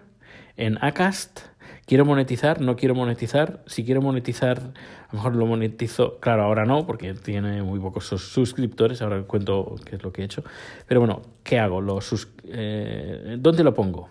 en 0.58 0.78
Acast. 0.84 1.40
Quiero 1.86 2.06
monetizar, 2.06 2.62
no 2.62 2.78
quiero 2.78 2.96
monetizar. 2.96 3.62
Si 3.66 3.84
quiero 3.84 4.02
monetizar, 4.02 4.58
a 4.60 5.08
lo 5.12 5.18
mejor 5.18 5.36
lo 5.36 5.46
monetizo. 5.46 6.18
Claro, 6.20 6.44
ahora 6.44 6.66
no, 6.66 6.86
porque 6.86 7.14
tiene 7.14 7.62
muy 7.62 7.80
pocos 7.80 8.06
suscriptores. 8.06 9.02
Ahora 9.02 9.22
cuento 9.24 9.76
qué 9.86 9.98
es 9.98 10.04
lo 10.04 10.14
que 10.14 10.22
he 10.22 10.26
hecho. 10.26 10.44
Pero 10.88 11.02
bueno, 11.02 11.22
¿qué 11.44 11.60
hago? 11.60 11.82
Lo 11.82 12.00
sus 12.00 12.30
eh, 12.46 13.36
¿Dónde 13.38 13.66
lo 13.66 13.74
pongo? 13.74 14.10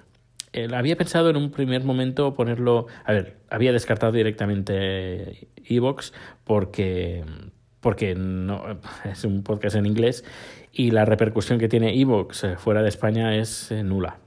Eh, 0.52 0.69
había 0.75 0.97
pensado 0.97 1.31
en 1.31 1.37
un 1.37 1.50
primer 1.50 1.83
momento 1.83 2.35
ponerlo. 2.35 2.88
A 3.05 3.12
ver, 3.12 3.38
había 3.49 3.73
descartado 3.73 4.12
directamente 4.12 5.49
Evox 5.64 6.12
porque, 6.45 7.25
porque 7.81 8.14
no, 8.14 8.62
es 9.11 9.25
un 9.25 9.43
podcast 9.43 9.76
en 9.76 9.87
inglés 9.87 10.25
y 10.73 10.91
la 10.91 11.07
repercusión 11.07 11.59
que 11.59 11.69
tiene 11.69 11.99
Evox 11.99 12.45
eh, 12.45 12.57
fuera 12.57 12.83
de 12.83 12.91
España 12.91 13.35
es 13.35 13.73
nula. 13.73 14.19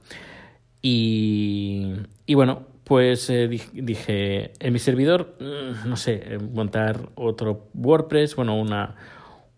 Y, 0.82 1.92
y, 2.26 2.34
bueno, 2.34 2.66
pues 2.86 3.28
eh, 3.30 3.48
dije, 3.48 4.52
en 4.60 4.72
mi 4.72 4.78
servidor, 4.78 5.34
mm, 5.40 5.88
no 5.88 5.96
sé, 5.96 6.22
eh, 6.22 6.38
montar 6.38 7.08
otro 7.16 7.66
WordPress, 7.74 8.36
bueno, 8.36 8.54
una, 8.54 8.94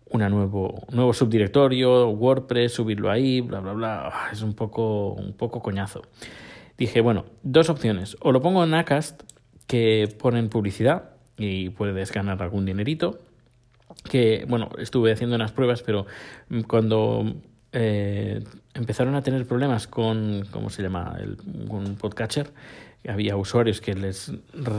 una 0.09 0.29
nuevo, 0.29 0.87
nuevo 0.89 1.13
subdirectorio, 1.13 2.09
WordPress, 2.09 2.73
subirlo 2.73 3.11
ahí, 3.11 3.41
bla, 3.41 3.59
bla, 3.59 3.73
bla. 3.73 4.09
Ah, 4.11 4.29
es 4.31 4.41
un 4.41 4.55
poco, 4.55 5.13
un 5.13 5.33
poco 5.33 5.61
coñazo. 5.61 6.01
Dije, 6.75 7.01
bueno, 7.01 7.25
dos 7.43 7.69
opciones. 7.69 8.17
O 8.21 8.31
lo 8.31 8.41
pongo 8.41 8.63
en 8.63 8.73
Acast, 8.73 9.21
que 9.67 10.11
ponen 10.17 10.49
publicidad 10.49 11.11
y 11.37 11.69
puedes 11.69 12.11
ganar 12.11 12.41
algún 12.41 12.65
dinerito. 12.65 13.19
Que, 14.09 14.47
bueno, 14.49 14.69
estuve 14.79 15.11
haciendo 15.11 15.35
unas 15.35 15.51
pruebas, 15.51 15.83
pero 15.83 16.07
cuando 16.67 17.31
eh, 17.73 18.43
empezaron 18.73 19.13
a 19.13 19.21
tener 19.21 19.45
problemas 19.45 19.87
con, 19.87 20.47
¿cómo 20.49 20.71
se 20.71 20.81
llama? 20.81 21.15
El, 21.19 21.37
un 21.69 21.95
podcatcher. 21.95 22.51
Había 23.07 23.37
usuarios 23.37 23.81
que 23.81 23.93
les, 23.95 24.31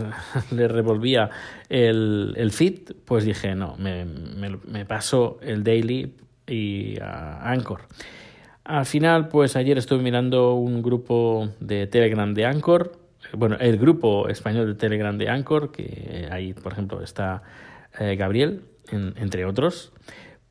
les 0.51 0.71
revolvía 0.71 1.31
el, 1.69 2.35
el, 2.37 2.51
feed, 2.53 2.93
pues 3.05 3.25
dije, 3.25 3.55
no, 3.55 3.77
me, 3.79 4.05
me, 4.05 4.59
me 4.67 4.85
paso 4.85 5.39
el 5.43 5.65
daily 5.65 6.15
y 6.47 7.01
a 7.01 7.51
Anchor. 7.51 7.83
Al 8.65 8.87
final, 8.87 9.29
pues 9.29 9.57
ayer 9.57 9.79
estuve 9.79 10.03
mirando 10.03 10.55
un 10.55 10.83
grupo 10.83 11.49
de 11.61 11.87
Telegram 11.87 12.33
de 12.35 12.45
Anchor, 12.47 13.01
bueno, 13.33 13.57
el 13.61 13.79
grupo 13.79 14.29
español 14.29 14.67
de 14.67 14.75
Telegram 14.75 15.17
de 15.17 15.29
Anchor, 15.29 15.73
que 15.73 16.29
ahí, 16.31 16.53
por 16.55 16.73
ejemplo, 16.73 17.03
está 17.03 17.43
eh, 17.99 18.17
Gabriel, 18.17 18.63
entre 18.91 19.45
otros, 19.45 19.93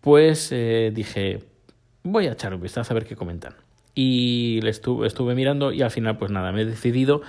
pues 0.02 0.52
eh, 0.52 0.92
dije, 0.94 1.44
voy 2.04 2.28
a 2.28 2.34
echar 2.34 2.54
un 2.54 2.62
vistazo 2.62 2.94
a 2.94 2.96
ver 2.96 3.06
qué 3.06 3.16
comentan. 3.16 3.56
Y 3.96 4.60
le 4.62 4.70
estuve, 4.70 5.08
estuve 5.08 5.36
mirando 5.36 5.74
y 5.74 5.82
al 5.82 5.92
final, 5.92 6.18
pues 6.18 6.32
nada, 6.32 6.52
me 6.52 6.62
he 6.62 6.66
decidido 6.66 7.22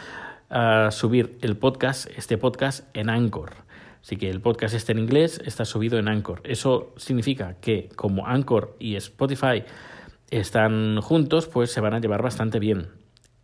a 0.50 0.90
subir 0.90 1.38
el 1.42 1.56
podcast, 1.56 2.10
este 2.16 2.36
podcast, 2.36 2.84
en 2.94 3.08
Anchor. 3.08 3.52
Así 4.02 4.16
que 4.16 4.28
el 4.30 4.40
podcast 4.40 4.74
está 4.74 4.92
en 4.92 4.98
inglés, 4.98 5.40
está 5.44 5.64
subido 5.64 5.98
en 5.98 6.08
Anchor. 6.08 6.40
Eso 6.44 6.92
significa 6.96 7.54
que 7.60 7.88
como 7.96 8.26
Anchor 8.26 8.76
y 8.78 8.96
Spotify 8.96 9.62
están 10.30 11.00
juntos, 11.00 11.46
pues 11.46 11.70
se 11.70 11.80
van 11.80 11.94
a 11.94 12.00
llevar 12.00 12.22
bastante 12.22 12.58
bien. 12.58 12.88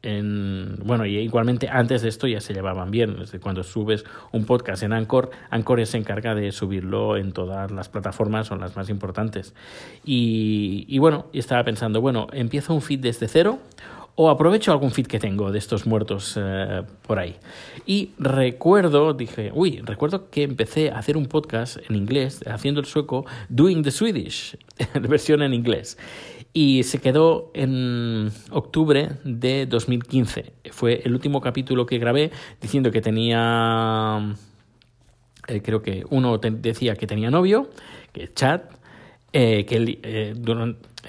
En, 0.03 0.79
bueno, 0.85 1.05
y 1.05 1.17
igualmente 1.19 1.69
antes 1.69 2.03
de 2.03 2.09
esto 2.09 2.27
ya 2.27 2.41
se 2.41 2.55
llevaban 2.55 2.91
bien. 2.91 3.17
Desde 3.19 3.41
cuando 3.41 3.63
subes 3.65 4.05
un 4.33 4.45
podcast 4.45 4.83
en 4.83 4.93
Anchor, 4.93 5.31
Anchor 5.51 5.85
se 5.87 5.99
encarga 5.99 6.35
de 6.35 6.53
subirlo 6.53 7.17
en 7.17 7.33
todas 7.33 7.71
las 7.71 7.89
plataformas, 7.89 8.47
son 8.47 8.61
las 8.61 8.77
más 8.77 8.89
importantes. 8.89 9.55
Y, 10.05 10.87
y 10.89 10.99
bueno, 10.99 11.27
estaba 11.33 11.65
pensando, 11.65 12.01
bueno, 12.01 12.29
empiezo 12.33 12.73
un 12.73 12.83
feed 12.83 13.01
desde 13.01 13.29
cero 13.29 13.59
o 14.17 14.31
aprovecho 14.31 14.73
algún 14.73 14.91
feed 14.91 15.07
que 15.07 15.19
tengo 15.19 15.53
de 15.53 15.59
estos 15.59 15.87
muertos 15.87 16.35
eh, 16.37 16.83
por 17.07 17.19
ahí. 17.19 17.37
Y 17.87 18.11
recuerdo, 18.19 19.15
dije, 19.15 19.51
uy, 19.55 19.83
recuerdo 19.85 20.31
que 20.31 20.43
empecé 20.43 20.91
a 20.91 20.99
hacer 20.99 21.17
un 21.17 21.27
podcast 21.27 21.77
en 21.89 21.97
inglés, 21.97 22.43
haciendo 22.47 22.81
el 22.81 22.87
sueco, 22.87 23.27
Doing 23.49 23.83
the 23.83 23.91
Swedish, 23.91 24.59
versión 25.01 25.43
en 25.43 25.55
inglés 25.55 25.97
y 26.59 26.85
se 26.85 27.03
quedó 27.03 27.51
en 27.53 28.33
octubre 28.51 29.11
de 29.25 29.67
2015. 29.67 30.55
Fue 30.71 31.03
el 31.05 31.13
último 31.13 31.43
capítulo 31.43 31.85
que 31.85 31.99
grabé 31.99 32.31
diciendo 32.63 32.91
que 32.91 33.03
tenía, 33.03 34.35
eh, 35.49 35.61
creo 35.61 35.83
que 35.83 36.07
uno 36.09 36.39
decía 36.39 36.97
que 36.97 37.07
tenía 37.07 37.31
novio, 37.31 37.69
que 38.15 38.33
chat, 38.33 38.73
eh, 39.33 39.65
que 39.67 39.77
él, 39.77 39.99
eh, 40.03 40.35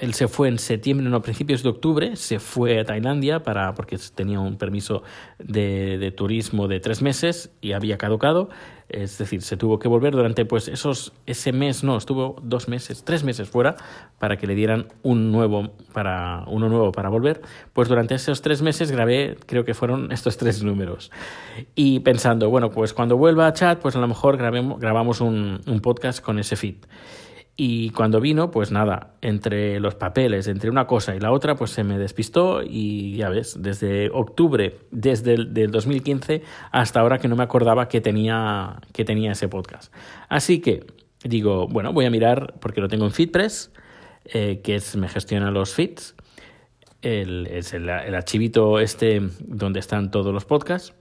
él 0.00 0.14
se 0.14 0.28
fue 0.28 0.48
en 0.48 0.58
septiembre, 0.58 1.08
no, 1.08 1.22
principios 1.22 1.62
de 1.62 1.68
octubre, 1.70 2.16
se 2.16 2.38
fue 2.38 2.80
a 2.80 2.84
Tailandia 2.84 3.42
para, 3.42 3.74
porque 3.74 3.98
tenía 4.14 4.40
un 4.40 4.56
permiso 4.56 5.02
de, 5.38 5.98
de 5.98 6.10
turismo 6.10 6.68
de 6.68 6.80
tres 6.80 7.02
meses 7.02 7.50
y 7.60 7.72
había 7.72 7.98
caducado 7.98 8.50
es 8.88 9.18
decir, 9.18 9.42
se 9.42 9.56
tuvo 9.56 9.78
que 9.78 9.86
volver 9.86 10.14
durante 10.14 10.46
pues 10.46 10.66
esos 10.66 11.12
ese 11.26 11.52
mes, 11.52 11.84
no, 11.84 11.98
estuvo 11.98 12.36
dos 12.42 12.68
meses, 12.68 13.04
tres 13.04 13.22
meses 13.22 13.48
fuera 13.48 13.76
para 14.18 14.38
que 14.38 14.46
le 14.46 14.54
dieran 14.54 14.88
un 15.02 15.30
nuevo 15.30 15.72
para 15.92 16.44
uno 16.46 16.68
nuevo 16.70 16.90
para 16.90 17.10
volver. 17.10 17.42
Pues 17.74 17.88
durante 17.88 18.14
esos 18.14 18.40
tres 18.40 18.62
meses 18.62 18.90
grabé, 18.90 19.36
creo 19.46 19.64
que 19.64 19.74
fueron 19.74 20.10
estos 20.10 20.38
tres 20.38 20.62
números. 20.62 21.10
Y 21.74 22.00
pensando, 22.00 22.48
bueno, 22.48 22.70
pues 22.70 22.94
cuando 22.94 23.18
vuelva 23.18 23.46
a 23.46 23.52
chat, 23.52 23.78
pues 23.78 23.94
a 23.94 23.98
lo 23.98 24.08
mejor 24.08 24.38
grabemos, 24.38 24.80
grabamos 24.80 25.20
un, 25.20 25.60
un 25.66 25.80
podcast 25.80 26.22
con 26.22 26.38
ese 26.38 26.56
feed. 26.56 26.76
Y 27.60 27.90
cuando 27.90 28.20
vino, 28.20 28.52
pues 28.52 28.70
nada, 28.70 29.14
entre 29.20 29.80
los 29.80 29.96
papeles, 29.96 30.46
entre 30.46 30.70
una 30.70 30.86
cosa 30.86 31.16
y 31.16 31.18
la 31.18 31.32
otra, 31.32 31.56
pues 31.56 31.72
se 31.72 31.82
me 31.82 31.98
despistó 31.98 32.62
y 32.62 33.16
ya 33.16 33.30
ves, 33.30 33.60
desde 33.60 34.10
octubre, 34.10 34.78
desde 34.92 35.34
el 35.34 35.52
del 35.52 35.72
2015 35.72 36.42
hasta 36.70 37.00
ahora 37.00 37.18
que 37.18 37.26
no 37.26 37.34
me 37.34 37.42
acordaba 37.42 37.88
que 37.88 38.00
tenía, 38.00 38.76
que 38.92 39.04
tenía 39.04 39.32
ese 39.32 39.48
podcast. 39.48 39.92
Así 40.28 40.60
que 40.60 40.86
digo, 41.24 41.66
bueno, 41.66 41.92
voy 41.92 42.04
a 42.04 42.10
mirar 42.10 42.54
porque 42.60 42.80
lo 42.80 42.86
tengo 42.86 43.06
en 43.06 43.10
FeedPress, 43.10 43.72
eh, 44.26 44.60
que 44.62 44.76
es, 44.76 44.94
me 44.94 45.08
gestiona 45.08 45.50
los 45.50 45.74
feeds, 45.74 46.14
el, 47.02 47.48
es 47.48 47.74
el, 47.74 47.88
archivito 47.88 48.78
este 48.78 49.20
donde 49.40 49.80
están 49.80 50.12
todos 50.12 50.32
los 50.32 50.44
podcasts. 50.44 50.94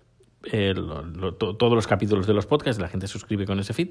Todos 0.50 1.74
los 1.74 1.88
capítulos 1.88 2.28
de 2.28 2.34
los 2.34 2.46
podcasts, 2.46 2.82
la 2.82 2.88
gente 2.88 3.08
suscribe 3.08 3.46
con 3.46 3.60
ese 3.60 3.74
feed. 3.74 3.90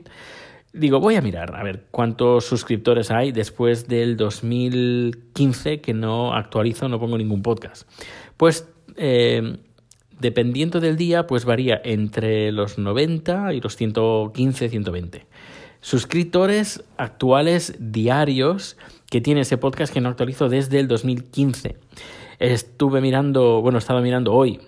Digo, 0.72 1.00
voy 1.00 1.16
a 1.16 1.22
mirar 1.22 1.54
a 1.56 1.62
ver 1.62 1.86
cuántos 1.90 2.44
suscriptores 2.44 3.10
hay 3.10 3.32
después 3.32 3.88
del 3.88 4.16
2015 4.16 5.80
que 5.80 5.94
no 5.94 6.34
actualizo, 6.34 6.88
no 6.88 6.98
pongo 6.98 7.16
ningún 7.16 7.42
podcast. 7.42 7.88
Pues 8.36 8.68
eh, 8.96 9.58
dependiendo 10.20 10.80
del 10.80 10.96
día, 10.96 11.26
pues 11.26 11.44
varía 11.44 11.80
entre 11.84 12.52
los 12.52 12.78
90 12.78 13.54
y 13.54 13.60
los 13.60 13.76
115, 13.76 14.68
120. 14.68 15.26
Suscriptores 15.80 16.84
actuales 16.96 17.76
diarios 17.78 18.76
que 19.10 19.20
tiene 19.20 19.42
ese 19.42 19.56
podcast 19.56 19.92
que 19.92 20.00
no 20.00 20.08
actualizo 20.08 20.48
desde 20.48 20.80
el 20.80 20.88
2015. 20.88 21.76
Estuve 22.38 23.00
mirando, 23.00 23.62
bueno, 23.62 23.78
he 23.78 23.80
estado 23.80 24.00
mirando 24.00 24.32
hoy 24.32 24.60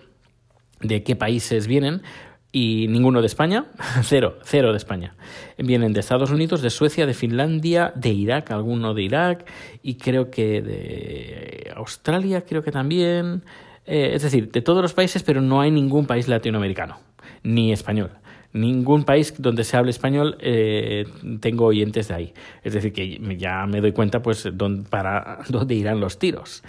de 0.80 1.02
qué 1.02 1.16
países 1.16 1.66
vienen, 1.66 2.02
y 2.50 2.86
ninguno 2.88 3.20
de 3.20 3.26
España, 3.26 3.66
cero, 4.02 4.38
cero 4.42 4.72
de 4.72 4.78
España. 4.78 5.14
Vienen 5.58 5.92
de 5.92 6.00
Estados 6.00 6.30
Unidos, 6.30 6.62
de 6.62 6.70
Suecia, 6.70 7.06
de 7.06 7.14
Finlandia, 7.14 7.92
de 7.94 8.10
Irak, 8.10 8.50
alguno 8.50 8.94
de 8.94 9.02
Irak 9.02 9.50
y 9.82 9.96
creo 9.96 10.30
que 10.30 10.62
de 10.62 11.72
Australia, 11.76 12.42
creo 12.42 12.62
que 12.62 12.72
también. 12.72 13.42
Eh, 13.86 14.10
es 14.14 14.22
decir, 14.22 14.50
de 14.50 14.60
todos 14.60 14.82
los 14.82 14.92
países, 14.92 15.22
pero 15.22 15.40
no 15.40 15.60
hay 15.60 15.70
ningún 15.70 16.06
país 16.06 16.28
latinoamericano, 16.28 16.98
ni 17.42 17.72
español. 17.72 18.10
Ningún 18.52 19.04
país 19.04 19.34
donde 19.38 19.62
se 19.62 19.76
hable 19.76 19.90
español 19.90 20.38
eh, 20.40 21.04
tengo 21.40 21.66
oyentes 21.66 22.08
de 22.08 22.14
ahí. 22.14 22.34
Es 22.62 22.72
decir, 22.72 22.92
que 22.92 23.18
ya 23.36 23.66
me 23.66 23.80
doy 23.80 23.92
cuenta 23.92 24.20
pues 24.22 24.48
para 24.88 25.40
dónde 25.48 25.74
irán 25.74 26.00
los 26.00 26.18
tiros. 26.18 26.62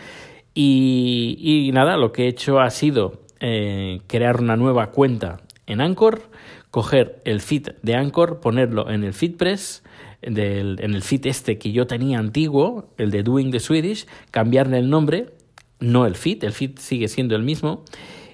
Y, 0.54 1.38
y 1.39 1.72
nada, 1.72 1.96
lo 1.96 2.12
que 2.12 2.25
he 2.25 2.28
hecho 2.28 2.60
ha 2.60 2.70
sido 2.70 3.28
eh, 3.39 4.01
crear 4.08 4.41
una 4.41 4.55
nueva 4.55 4.91
cuenta 4.91 5.41
en 5.65 5.81
Anchor, 5.81 6.24
coger 6.72 7.22
el 7.25 7.41
feed 7.41 7.69
de 7.81 7.96
Anchor, 7.96 8.39
ponerlo 8.39 8.89
en 8.89 9.03
el 9.03 9.13
FeedPress, 9.13 9.84
del, 10.22 10.77
en 10.81 10.93
el 10.93 11.01
feed 11.01 11.27
este 11.27 11.58
que 11.58 11.72
yo 11.72 11.88
tenía 11.88 12.19
antiguo, 12.19 12.93
el 12.98 13.12
de 13.12 13.24
Doing 13.24 13.51
the 13.51 13.60
Swedish, 13.60 14.05
cambiarle 14.31 14.79
el 14.79 14.89
nombre, 14.89 15.31
no 15.79 16.05
el 16.05 16.15
feed, 16.15 16.43
el 16.43 16.53
feed 16.53 16.77
sigue 16.77 17.08
siendo 17.08 17.36
el 17.36 17.43
mismo, 17.43 17.86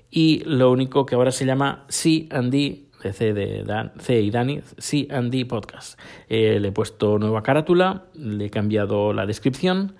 y 0.09 0.43
lo 0.45 0.71
único 0.71 1.05
que 1.05 1.15
ahora 1.15 1.31
se 1.31 1.45
llama 1.45 1.85
C 1.89 2.27
and 2.31 2.51
D, 2.51 2.85
C, 3.13 3.33
de 3.33 3.63
Dan, 3.63 3.91
C 3.99 4.19
y 4.19 4.31
Dani, 4.31 4.61
C 4.79 5.07
and 5.11 5.31
D 5.31 5.45
Podcast. 5.45 5.99
Eh, 6.27 6.59
le 6.59 6.69
he 6.69 6.71
puesto 6.71 7.19
nueva 7.19 7.43
carátula, 7.43 8.05
le 8.15 8.45
he 8.45 8.49
cambiado 8.49 9.13
la 9.13 9.25
descripción, 9.25 9.95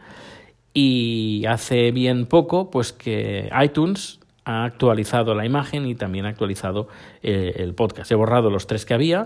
y 0.74 1.46
hace 1.48 1.92
bien 1.92 2.26
poco, 2.26 2.72
pues 2.72 2.92
que 2.92 3.50
iTunes 3.64 4.20
ha 4.46 4.64
actualizado 4.64 5.34
la 5.34 5.46
imagen 5.46 5.86
y 5.86 5.96
también 5.96 6.26
ha 6.26 6.30
actualizado 6.30 6.88
eh, 7.22 7.54
el 7.58 7.74
podcast. 7.74 8.12
He 8.12 8.16
borrado 8.16 8.50
los 8.50 8.68
tres 8.68 8.86
que 8.86 8.94
había 8.94 9.26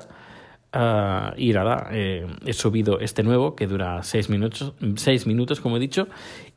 uh, 0.74 1.34
y 1.38 1.52
nada, 1.54 1.90
eh, 1.92 2.26
he 2.46 2.54
subido 2.54 3.00
este 3.00 3.24
nuevo 3.24 3.56
que 3.56 3.68
dura 3.68 4.04
seis 4.04 4.30
minutos, 4.30 4.74
seis 4.96 5.28
minutos, 5.28 5.60
como 5.60 5.78
he 5.78 5.80
dicho, 5.80 6.08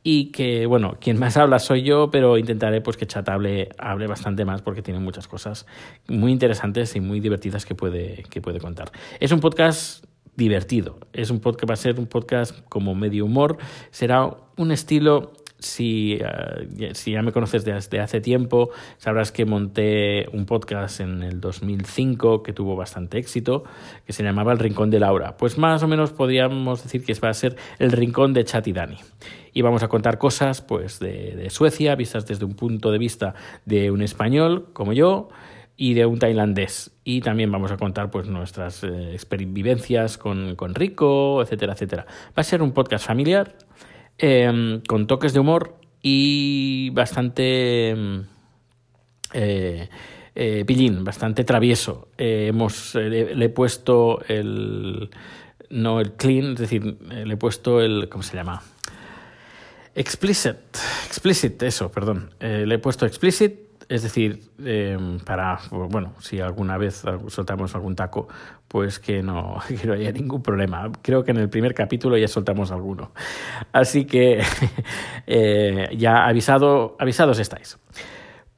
y 0.02 0.30
que, 0.32 0.66
bueno, 0.66 0.96
quien 1.00 1.18
más 1.18 1.36
habla 1.36 1.58
soy 1.58 1.82
yo, 1.82 2.10
pero 2.10 2.38
intentaré 2.38 2.80
pues 2.80 2.96
que 2.96 3.06
Chat 3.06 3.28
hable, 3.28 3.70
hable 3.78 4.06
bastante 4.06 4.44
más 4.44 4.62
porque 4.62 4.82
tiene 4.82 5.00
muchas 5.00 5.28
cosas 5.28 5.66
muy 6.08 6.32
interesantes 6.32 6.94
y 6.96 7.00
muy 7.00 7.20
divertidas 7.20 7.66
que 7.66 7.74
puede, 7.74 8.24
que 8.30 8.40
puede 8.40 8.60
contar. 8.60 8.90
Es 9.20 9.32
un 9.32 9.40
podcast 9.40 10.04
divertido, 10.34 10.98
es 11.12 11.30
un 11.30 11.40
podcast, 11.40 11.68
va 11.70 11.74
a 11.74 11.76
ser 11.76 11.98
un 11.98 12.06
podcast 12.06 12.66
como 12.68 12.94
medio 12.94 13.26
humor, 13.26 13.58
será 13.90 14.30
un 14.56 14.72
estilo 14.72 15.32
si, 15.62 16.18
eh, 16.20 16.90
si 16.94 17.12
ya 17.12 17.22
me 17.22 17.32
conoces 17.32 17.64
desde 17.64 18.00
hace 18.00 18.20
tiempo, 18.20 18.70
sabrás 18.98 19.32
que 19.32 19.44
monté 19.44 20.26
un 20.32 20.46
podcast 20.46 21.00
en 21.00 21.22
el 21.22 21.40
2005 21.40 22.42
que 22.42 22.52
tuvo 22.52 22.76
bastante 22.76 23.18
éxito, 23.18 23.64
que 24.06 24.12
se 24.12 24.22
llamaba 24.22 24.52
El 24.52 24.58
Rincón 24.58 24.90
de 24.90 25.00
Laura. 25.00 25.36
Pues 25.36 25.58
más 25.58 25.82
o 25.82 25.88
menos 25.88 26.12
podríamos 26.12 26.82
decir 26.82 27.04
que 27.04 27.14
va 27.14 27.28
a 27.28 27.34
ser 27.34 27.56
el 27.78 27.92
rincón 27.92 28.32
de 28.32 28.44
Chat 28.44 28.66
y 28.66 28.72
Dani. 28.72 28.98
Y 29.52 29.62
vamos 29.62 29.82
a 29.82 29.88
contar 29.88 30.18
cosas 30.18 30.62
pues, 30.62 30.98
de, 30.98 31.36
de 31.36 31.50
Suecia, 31.50 31.94
vistas 31.94 32.26
desde 32.26 32.44
un 32.44 32.54
punto 32.54 32.90
de 32.90 32.98
vista 32.98 33.34
de 33.64 33.90
un 33.90 34.02
español 34.02 34.68
como 34.72 34.92
yo, 34.92 35.28
y 35.76 35.94
de 35.94 36.06
un 36.06 36.18
tailandés. 36.18 36.92
Y 37.04 37.20
también 37.22 37.50
vamos 37.50 37.72
a 37.72 37.76
contar 37.76 38.10
pues 38.10 38.28
nuestras 38.28 38.84
eh, 38.84 39.16
con, 40.20 40.54
con, 40.56 40.74
Rico, 40.74 41.42
etcétera, 41.42 41.72
etcétera. 41.72 42.06
Va 42.28 42.40
a 42.40 42.44
ser 42.44 42.62
un 42.62 42.72
podcast 42.72 43.06
familiar, 43.06 43.56
em, 44.18 44.80
con 44.82 45.06
toques 45.06 45.32
de 45.32 45.40
humor 45.40 45.76
y 46.02 46.90
bastante 46.90 47.90
em, 47.90 48.24
eh, 49.32 49.88
eh, 50.34 50.64
pillín, 50.66 51.04
bastante 51.04 51.44
travieso. 51.44 52.08
hemos, 52.18 52.94
le, 52.94 53.44
he 53.44 53.48
puesto 53.48 54.20
el... 54.28 55.10
No 55.70 56.00
el 56.00 56.12
clean, 56.12 56.52
es 56.52 56.58
decir, 56.58 56.98
le 57.00 57.32
he 57.32 57.36
puesto 57.36 57.80
el... 57.80 58.08
¿Cómo 58.10 58.22
se 58.22 58.36
llama? 58.36 58.62
Explicit. 59.94 60.56
Explicit, 61.06 61.62
eso, 61.62 61.90
perdón. 61.90 62.34
le 62.40 62.74
he 62.74 62.78
puesto 62.78 63.06
explicit 63.06 63.61
es 63.92 64.02
decir, 64.02 64.40
em, 64.64 65.18
para, 65.18 65.58
bueno, 65.70 66.14
si 66.18 66.40
alguna 66.40 66.78
vez 66.78 67.04
soltamos 67.26 67.74
algún 67.74 67.94
taco, 67.94 68.26
pues 68.66 68.98
que 68.98 69.22
no, 69.22 69.58
que 69.68 69.86
no 69.86 69.92
haya 69.92 70.10
ningún 70.12 70.42
problema. 70.42 70.90
Creo 71.02 71.22
que 71.22 71.32
en 71.32 71.36
el 71.36 71.50
primer 71.50 71.74
capítulo 71.74 72.16
ya 72.16 72.26
soltamos 72.26 72.72
alguno. 72.72 73.12
Así 73.70 74.06
que 74.06 74.40
eh, 75.26 75.88
ya 75.94 76.24
avisado, 76.24 76.96
avisados 76.98 77.38
estáis. 77.38 77.78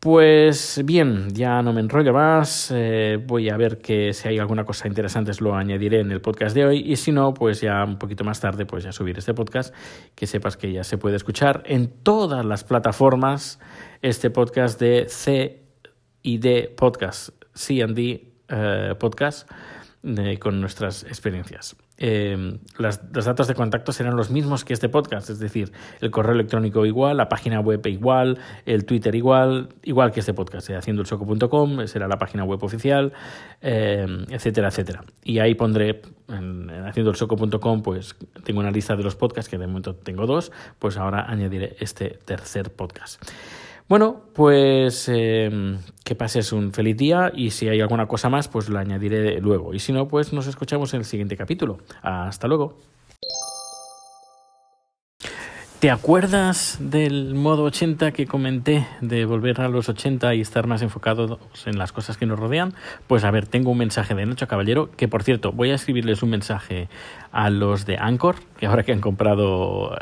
Pues 0.05 0.83
bien, 0.85 1.31
ya 1.33 1.62
no 1.62 1.73
me 1.73 1.81
enrollo 1.81 2.12
más. 2.12 2.71
Eh, 2.75 3.19
voy 3.26 3.49
a 3.49 3.57
ver 3.57 3.79
que 3.79 4.12
si 4.12 4.29
hay 4.29 4.38
alguna 4.38 4.62
cosa 4.64 4.87
interesante 4.87 5.33
lo 5.41 5.57
añadiré 5.57 6.00
en 6.00 6.12
el 6.12 6.21
podcast 6.21 6.55
de 6.55 6.67
hoy. 6.67 6.83
Y 6.85 6.97
si 6.97 7.11
no, 7.11 7.33
pues 7.33 7.62
ya 7.62 7.83
un 7.83 7.99
poquito 7.99 8.23
más 8.23 8.38
tarde, 8.38 8.67
pues 8.67 8.85
ya 8.85 8.93
subir 8.93 9.17
este 9.17 9.33
podcast. 9.33 9.75
Que 10.14 10.26
sepas 10.26 10.59
que 10.59 10.71
ya 10.71 10.85
se 10.85 10.99
puede 10.99 11.17
escuchar 11.17 11.62
en 11.64 11.88
todas 12.03 12.45
las 12.45 12.64
plataformas. 12.64 13.59
Este 14.04 14.28
podcast 14.28 14.78
de 14.78 15.06
C 15.08 15.62
y 16.20 16.37
D 16.37 16.70
Podcast, 16.76 17.30
C 17.54 17.87
D 17.87 18.34
eh, 18.49 18.94
Podcast, 18.99 19.50
con 20.38 20.61
nuestras 20.61 21.04
experiencias. 21.04 21.75
Eh, 21.96 22.58
los 22.76 23.25
datos 23.25 23.49
de 23.49 23.54
contacto 23.54 23.92
serán 23.92 24.14
los 24.14 24.30
mismos 24.30 24.66
que 24.66 24.75
este 24.75 24.90
podcast, 24.90 25.30
es 25.30 25.38
decir, 25.38 25.73
el 26.02 26.11
correo 26.11 26.34
electrónico 26.34 26.84
igual, 26.84 27.16
la 27.16 27.30
página 27.30 27.61
web 27.61 27.80
igual, 27.87 28.38
el 28.66 28.84
Twitter 28.84 29.14
igual, 29.14 29.70
igual 29.82 30.12
que 30.12 30.20
este 30.20 30.34
podcast, 30.34 30.68
eh, 30.68 30.76
haciendoelsoco.com 30.76 31.87
será 31.87 32.06
la 32.06 32.18
página 32.18 32.44
web 32.44 32.62
oficial, 32.62 33.14
eh, 33.62 34.06
etcétera, 34.28 34.68
etcétera. 34.68 35.02
Y 35.23 35.38
ahí 35.38 35.54
pondré 35.54 36.02
en, 36.28 36.68
en 36.68 36.84
haciendoelsoco.com, 36.84 37.80
pues 37.80 38.16
tengo 38.44 38.61
una 38.61 38.70
lista 38.70 38.96
de 38.96 39.02
los 39.02 39.16
podcasts, 39.16 39.49
que 39.49 39.56
de 39.56 39.66
momento 39.66 39.94
tengo 39.94 40.26
dos, 40.26 40.52
pues 40.78 40.99
ahora 40.99 41.25
añadiré 41.26 41.75
este 41.80 42.18
tercer 42.26 42.70
podcast. 42.70 43.23
Bueno, 43.87 44.23
pues 44.33 45.11
eh, 45.12 45.79
que 46.05 46.14
pases 46.14 46.53
un 46.53 46.73
feliz 46.73 46.97
día 46.97 47.31
y 47.35 47.50
si 47.50 47.69
hay 47.69 47.81
alguna 47.83 48.07
cosa 48.07 48.31
más, 48.31 48.49
pues 48.49 48.71
lo 48.71 48.79
añadiré 48.79 49.41
luego. 49.41 49.75
Y 49.75 49.79
si 49.79 49.93
no, 49.93 50.09
pues 50.09 50.33
nos 50.33 50.47
escuchamos 50.47 50.95
en 50.95 51.00
el 51.00 51.05
siguiente 51.05 51.37
capítulo. 51.37 51.79
Hasta 52.03 52.49
luego. 52.49 52.79
¿Te 55.85 55.91
acuerdas 55.91 56.79
del 56.81 57.35
modo 57.35 57.64
80 57.64 58.12
que 58.12 58.26
comenté 58.26 58.87
de 59.03 59.26
volver 59.26 59.61
a 59.61 59.69
los 59.69 59.91
80 59.91 60.35
y 60.35 60.41
estar 60.41 60.67
más 60.67 60.81
enfocados 60.81 61.38
en 61.67 61.76
las 61.76 61.93
cosas 61.93 62.17
que 62.17 62.25
nos 62.25 62.38
rodean? 62.38 62.73
Pues 63.07 63.23
a 63.23 63.31
ver, 63.31 63.47
tengo 63.47 63.71
un 63.71 63.76
mensaje 63.76 64.14
de 64.14 64.25
Nacho 64.25 64.49
Caballero, 64.49 64.91
que 64.97 65.09
por 65.09 65.23
cierto, 65.25 65.53
voy 65.53 65.73
a 65.73 65.75
escribirles 65.75 66.23
un 66.23 66.31
mensaje 66.31 66.88
a 67.33 67.50
los 67.50 67.85
de 67.85 67.99
Anchor, 67.99 68.37
que 68.59 68.64
ahora 68.64 68.83
que 68.83 68.93
han 68.93 69.00
comprado 69.00 69.95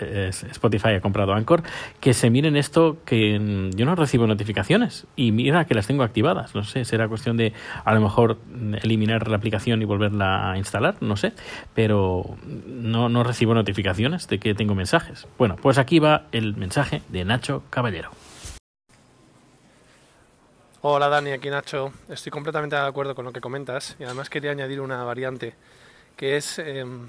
eh, 0.00 0.30
Spotify 0.30 0.94
ha 0.94 1.00
comprado 1.02 1.34
Anchor, 1.34 1.64
que 2.00 2.14
se 2.14 2.30
miren 2.30 2.56
esto 2.56 2.96
que 3.04 3.32
yo 3.74 3.84
no 3.84 3.94
recibo 3.94 4.26
notificaciones 4.26 5.06
y 5.16 5.32
mira 5.32 5.66
que 5.66 5.74
las 5.74 5.86
tengo 5.86 6.02
activadas. 6.02 6.54
No 6.54 6.64
sé, 6.64 6.86
será 6.86 7.08
cuestión 7.08 7.36
de 7.36 7.52
a 7.84 7.92
lo 7.92 8.00
mejor 8.00 8.38
eliminar 8.82 9.28
la 9.28 9.36
aplicación 9.36 9.82
y 9.82 9.84
volverla 9.84 10.52
a 10.52 10.56
instalar, 10.56 10.96
no 11.02 11.16
sé, 11.16 11.34
pero 11.74 12.24
no, 12.66 13.10
no 13.10 13.22
recibo 13.22 13.52
notificaciones 13.52 14.28
de 14.28 14.38
que 14.38 14.54
tengo 14.54 14.74
mensajes. 14.74 15.25
Bueno, 15.38 15.56
pues 15.56 15.78
aquí 15.78 15.98
va 15.98 16.26
el 16.32 16.56
mensaje 16.56 17.02
de 17.08 17.24
Nacho 17.24 17.62
Caballero. 17.70 18.10
Hola 20.82 21.08
Dani, 21.08 21.32
aquí 21.32 21.50
Nacho. 21.50 21.92
Estoy 22.08 22.30
completamente 22.30 22.76
de 22.76 22.82
acuerdo 22.82 23.14
con 23.14 23.24
lo 23.24 23.32
que 23.32 23.40
comentas 23.40 23.96
y 23.98 24.04
además 24.04 24.30
quería 24.30 24.52
añadir 24.52 24.80
una 24.80 25.02
variante 25.04 25.54
que 26.16 26.36
es 26.36 26.58
em, 26.58 27.08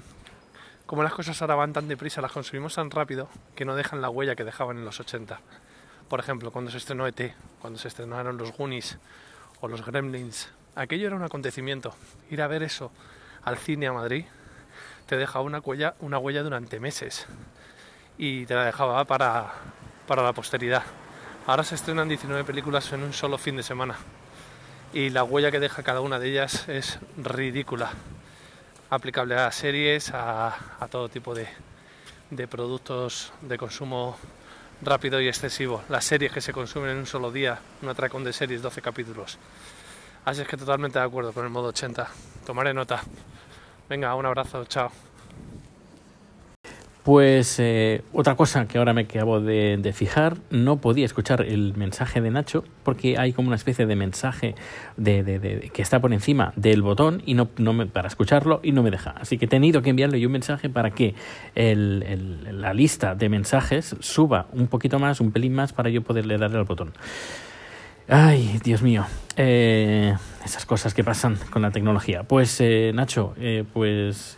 como 0.84 1.02
las 1.02 1.12
cosas 1.12 1.40
ahora 1.42 1.54
van 1.54 1.72
tan 1.72 1.86
deprisa, 1.86 2.20
las 2.20 2.32
consumimos 2.32 2.74
tan 2.74 2.90
rápido 2.90 3.28
que 3.54 3.64
no 3.64 3.76
dejan 3.76 4.00
la 4.00 4.10
huella 4.10 4.34
que 4.34 4.44
dejaban 4.44 4.78
en 4.78 4.84
los 4.84 5.00
80. 5.00 5.40
Por 6.08 6.18
ejemplo, 6.18 6.50
cuando 6.50 6.70
se 6.70 6.78
estrenó 6.78 7.06
ET, 7.06 7.34
cuando 7.60 7.78
se 7.78 7.88
estrenaron 7.88 8.38
los 8.38 8.56
Goonies 8.56 8.98
o 9.60 9.68
los 9.68 9.84
Gremlins, 9.84 10.48
aquello 10.74 11.06
era 11.06 11.16
un 11.16 11.22
acontecimiento. 11.22 11.94
Ir 12.30 12.40
a 12.40 12.48
ver 12.48 12.62
eso 12.62 12.90
al 13.44 13.58
cine 13.58 13.86
a 13.86 13.92
Madrid 13.92 14.24
te 15.06 15.16
deja 15.16 15.40
una 15.40 15.60
huella, 15.60 15.94
una 16.00 16.18
huella 16.18 16.42
durante 16.42 16.80
meses 16.80 17.26
y 18.18 18.44
te 18.46 18.54
la 18.54 18.64
dejaba 18.64 19.04
para, 19.04 19.52
para 20.06 20.22
la 20.22 20.32
posteridad. 20.32 20.82
Ahora 21.46 21.64
se 21.64 21.76
estrenan 21.76 22.08
19 22.08 22.44
películas 22.44 22.92
en 22.92 23.02
un 23.02 23.12
solo 23.12 23.38
fin 23.38 23.56
de 23.56 23.62
semana 23.62 23.96
y 24.92 25.10
la 25.10 25.24
huella 25.24 25.50
que 25.50 25.60
deja 25.60 25.82
cada 25.82 26.00
una 26.00 26.18
de 26.18 26.28
ellas 26.28 26.68
es 26.68 26.98
ridícula 27.16 27.90
aplicable 28.90 29.34
a 29.34 29.50
series, 29.52 30.10
a, 30.14 30.54
todo 30.90 31.08
tipo 31.08 31.34
de, 31.34 31.46
de, 32.30 32.48
productos 32.48 33.32
de 33.42 33.58
consumo 33.58 34.16
rápido 34.82 35.20
y 35.20 35.28
excesivo. 35.28 35.82
Las 35.88 36.04
series 36.04 36.32
que 36.32 36.40
se 36.40 36.52
consumen 36.52 36.90
en 36.90 36.98
un 36.98 37.06
solo 37.06 37.30
día, 37.30 37.58
un 37.82 37.88
atracón 37.88 38.24
de 38.24 38.32
series, 38.32 38.62
12 38.62 38.80
capítulos. 38.80 39.38
Así 40.24 40.42
es 40.42 40.48
que 40.48 40.56
totalmente 40.56 40.98
de 40.98 41.04
acuerdo 41.04 41.32
con 41.32 41.44
el 41.44 41.50
modo 41.50 41.68
80. 41.68 42.08
Tomaré 42.46 42.74
nota. 42.74 43.02
Venga, 43.88 44.14
un 44.14 44.26
abrazo, 44.26 44.64
chao. 44.64 45.07
Pues 47.08 47.58
eh, 47.58 48.02
otra 48.12 48.34
cosa 48.36 48.68
que 48.68 48.76
ahora 48.76 48.92
me 48.92 49.00
acabo 49.00 49.40
de, 49.40 49.92
fijar, 49.94 50.36
no 50.50 50.76
podía 50.76 51.06
escuchar 51.06 51.40
el 51.40 51.74
mensaje 51.74 52.20
de 52.20 52.30
Nacho 52.30 52.64
porque 52.82 53.16
hay 53.16 53.32
como 53.32 53.48
una 53.48 53.56
especie 53.56 53.86
de 53.86 53.96
mensaje 53.96 54.54
de, 54.98 55.70
que 55.72 55.80
está 55.80 56.00
por 56.00 56.12
encima 56.12 56.52
del 56.54 56.82
botón 56.82 57.22
y 57.24 57.32
no, 57.32 57.48
me, 57.56 57.86
para 57.86 58.08
escucharlo 58.08 58.60
y 58.62 58.72
no 58.72 58.82
me 58.82 58.90
deja. 58.90 59.12
Así 59.12 59.38
que 59.38 59.46
he 59.46 59.48
tenido 59.48 59.80
que 59.80 59.88
enviarle 59.88 60.26
un 60.26 60.32
mensaje 60.32 60.68
para 60.68 60.90
que 60.90 61.14
la 61.54 62.74
lista 62.74 63.14
de 63.14 63.30
mensajes 63.30 63.96
suba 64.00 64.48
un 64.52 64.66
poquito 64.66 64.98
más, 64.98 65.22
un 65.22 65.32
pelín 65.32 65.54
más 65.54 65.72
para 65.72 65.88
yo 65.88 66.02
poderle 66.02 66.36
darle 66.36 66.58
al 66.58 66.64
botón. 66.64 66.92
Ay, 68.06 68.60
Dios 68.62 68.82
mío. 68.82 69.06
Eh, 69.38 70.14
esas 70.44 70.66
cosas 70.66 70.92
que 70.92 71.04
pasan 71.04 71.38
con 71.48 71.62
la 71.62 71.70
tecnología. 71.70 72.24
Pues 72.24 72.60
eh, 72.60 72.92
Nacho, 72.94 73.34
pues 73.72 74.36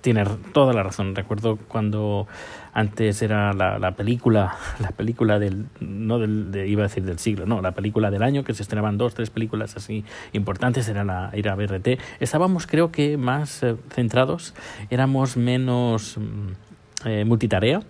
tiene 0.00 0.24
toda 0.52 0.72
la 0.72 0.82
razón. 0.82 1.14
Recuerdo 1.14 1.56
cuando 1.56 2.26
antes 2.72 3.20
era 3.22 3.52
la, 3.52 3.78
la 3.78 3.92
película, 3.92 4.56
la 4.80 4.90
película 4.90 5.38
del, 5.38 5.66
no 5.80 6.18
del, 6.18 6.50
iba 6.66 6.82
a 6.82 6.88
decir 6.88 7.04
del 7.04 7.18
siglo, 7.18 7.46
no, 7.46 7.60
la 7.60 7.72
película 7.72 8.10
del 8.10 8.22
año, 8.22 8.44
que 8.44 8.54
se 8.54 8.62
estrenaban 8.62 8.98
dos, 8.98 9.14
tres 9.14 9.30
películas 9.30 9.76
así 9.76 10.04
importantes, 10.32 10.88
era 10.88 11.04
la, 11.04 11.30
ir 11.34 11.48
a 11.48 11.54
BRT. 11.54 11.98
Estábamos 12.20 12.66
creo 12.66 12.90
que 12.90 13.16
más 13.16 13.62
eh, 13.62 13.76
centrados, 13.90 14.54
éramos 14.90 15.36
menos 15.36 16.16
mm, 16.18 17.08
eh, 17.08 17.24
multitarea, 17.24 17.80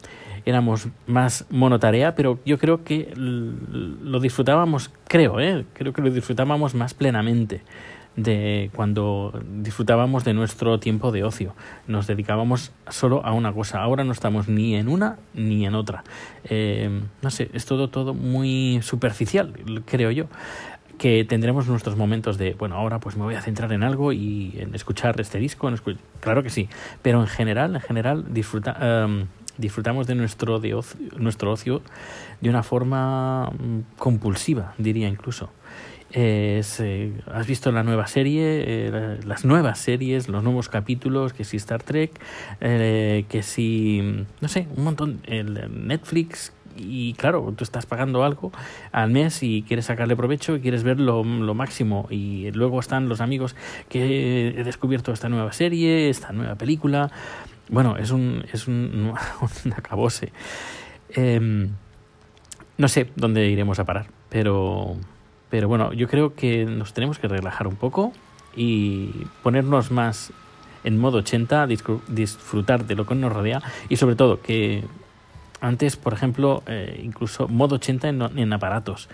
éramos 0.47 0.89
más 1.07 1.47
monotarea, 1.51 2.15
pero 2.15 2.39
yo 2.47 2.59
creo 2.59 2.83
que 2.83 3.13
lo 3.15 4.21
disfrutábamos, 4.21 4.91
creo, 5.07 5.39
eh, 5.39 5.67
creo 5.75 5.93
que 5.93 6.03
lo 6.03 6.11
disfrutábamos 6.11 6.75
más 6.75 6.95
plenamente 6.95 7.63
de 8.17 8.71
cuando 8.75 9.41
disfrutábamos 9.49 10.25
de 10.25 10.35
nuestro 10.35 10.79
tiempo 10.79 11.13
de 11.13 11.25
ocio. 11.25 11.55
Nos 11.87 12.07
dedicábamos 12.07 12.73
solo 12.89 13.25
a 13.25 13.33
una 13.33 13.53
cosa. 13.53 13.83
Ahora 13.83 14.05
no 14.05 14.13
estamos 14.13 14.49
ni 14.49 14.75
en 14.75 14.89
una 14.89 15.19
ni 15.35 15.67
en 15.67 15.75
otra. 15.75 16.05
Eh, 16.45 17.01
no 17.23 17.31
sé, 17.31 17.51
es 17.53 17.65
todo, 17.67 17.89
todo 17.89 18.15
muy 18.15 18.81
superficial, 18.83 19.55
creo 19.87 20.11
yo 20.11 20.27
que 21.01 21.25
tendremos 21.25 21.67
nuestros 21.67 21.97
momentos 21.97 22.37
de, 22.37 22.53
bueno, 22.53 22.77
ahora 22.77 23.01
pues 23.01 23.17
me 23.17 23.23
voy 23.23 23.35
a 23.35 23.41
centrar 23.41 23.73
en 23.73 23.83
algo 23.83 24.13
y 24.13 24.55
en 24.59 24.75
escuchar 24.75 25.19
este 25.19 25.39
disco, 25.39 25.73
claro 26.21 26.43
que 26.43 26.51
sí, 26.51 26.69
pero 27.01 27.23
en 27.23 27.27
general, 27.27 27.75
en 27.75 27.81
general 27.81 28.27
disfruta, 28.35 28.77
em, 28.83 29.27
disfrutamos 29.57 30.07
de 30.07 30.15
nuestro, 30.15 30.61
de 30.61 30.79
nuestro 31.17 31.53
ocio 31.53 31.81
de 32.43 32.51
una 32.51 32.63
forma 32.63 33.47
mm, 33.51 33.97
compulsiva, 33.97 34.75
diría 34.77 35.09
incluso. 35.09 35.49
Eh, 36.13 36.63
has 37.33 37.47
visto 37.47 37.71
la 37.71 37.85
nueva 37.85 38.07
serie, 38.07 38.65
eh, 38.67 39.21
las 39.25 39.45
nuevas 39.45 39.79
series, 39.79 40.29
los 40.29 40.43
nuevos 40.43 40.69
capítulos, 40.69 41.33
que 41.33 41.45
si 41.45 41.57
Star 41.57 41.83
Trek, 41.83 42.21
eh, 42.61 43.25
que 43.29 43.43
si, 43.43 44.25
no 44.41 44.49
sé, 44.49 44.67
un 44.77 44.85
montón, 44.85 45.21
Netflix, 45.29 46.53
y 46.77 47.15
claro, 47.15 47.53
tú 47.57 47.65
estás 47.65 47.87
pagando 47.87 48.25
algo 48.25 48.53
al 48.93 49.11
mes 49.11 49.43
y 49.43 49.63
quieres 49.63 49.87
sacarle 49.87 50.17
provecho 50.17 50.57
y 50.57 50.61
quieres 50.61 50.83
ver 50.83 50.99
lo, 50.99 51.23
máximo. 51.25 52.07
Y 52.11 52.51
luego 52.53 52.81
están 52.81 53.09
los 53.09 53.21
amigos 53.21 53.55
que 53.89 54.49
he 54.49 54.65
descubierto 54.65 55.13
esta 55.13 55.29
nueva 55.29 55.53
serie, 55.53 56.09
esta 56.09 56.33
nueva 56.33 56.55
película. 56.55 57.11
Bueno, 57.69 57.97
es 57.97 58.11
un, 58.11 58.45
es 58.53 58.67
un, 58.67 59.13
un 59.65 59.75
em, 61.11 61.71
no 62.79 62.89
sé 62.89 63.11
dónde 63.15 63.49
iremos 63.49 63.79
a 63.79 63.85
parar, 63.85 64.07
pero 64.29 64.97
Pero 65.51 65.69
bueno, 65.69 65.93
yo 65.93 66.09
creo 66.09 66.35
que 66.35 66.65
nos 66.65 66.93
tenemos 66.93 67.19
que 67.19 67.29
relajar 67.29 67.67
un 67.67 67.77
poco 67.77 68.13
y 68.57 69.27
ponernos 69.43 69.91
más 69.91 70.33
en 70.85 70.99
modo 70.99 71.19
80, 71.19 71.67
disfrutar 72.09 72.87
de 72.87 72.95
lo 72.95 73.07
que 73.07 73.15
nos 73.15 73.33
rodea 73.33 73.61
y 73.89 73.97
sobre 73.97 74.17
todo 74.17 74.41
que 74.41 74.85
antes, 75.61 75.97
por 75.97 76.15
ejemplo, 76.15 76.63
eh, 76.67 77.01
incluso 77.05 77.49
modo 77.49 77.75
80 77.77 78.09
en 78.09 78.53
aparatos 78.53 79.09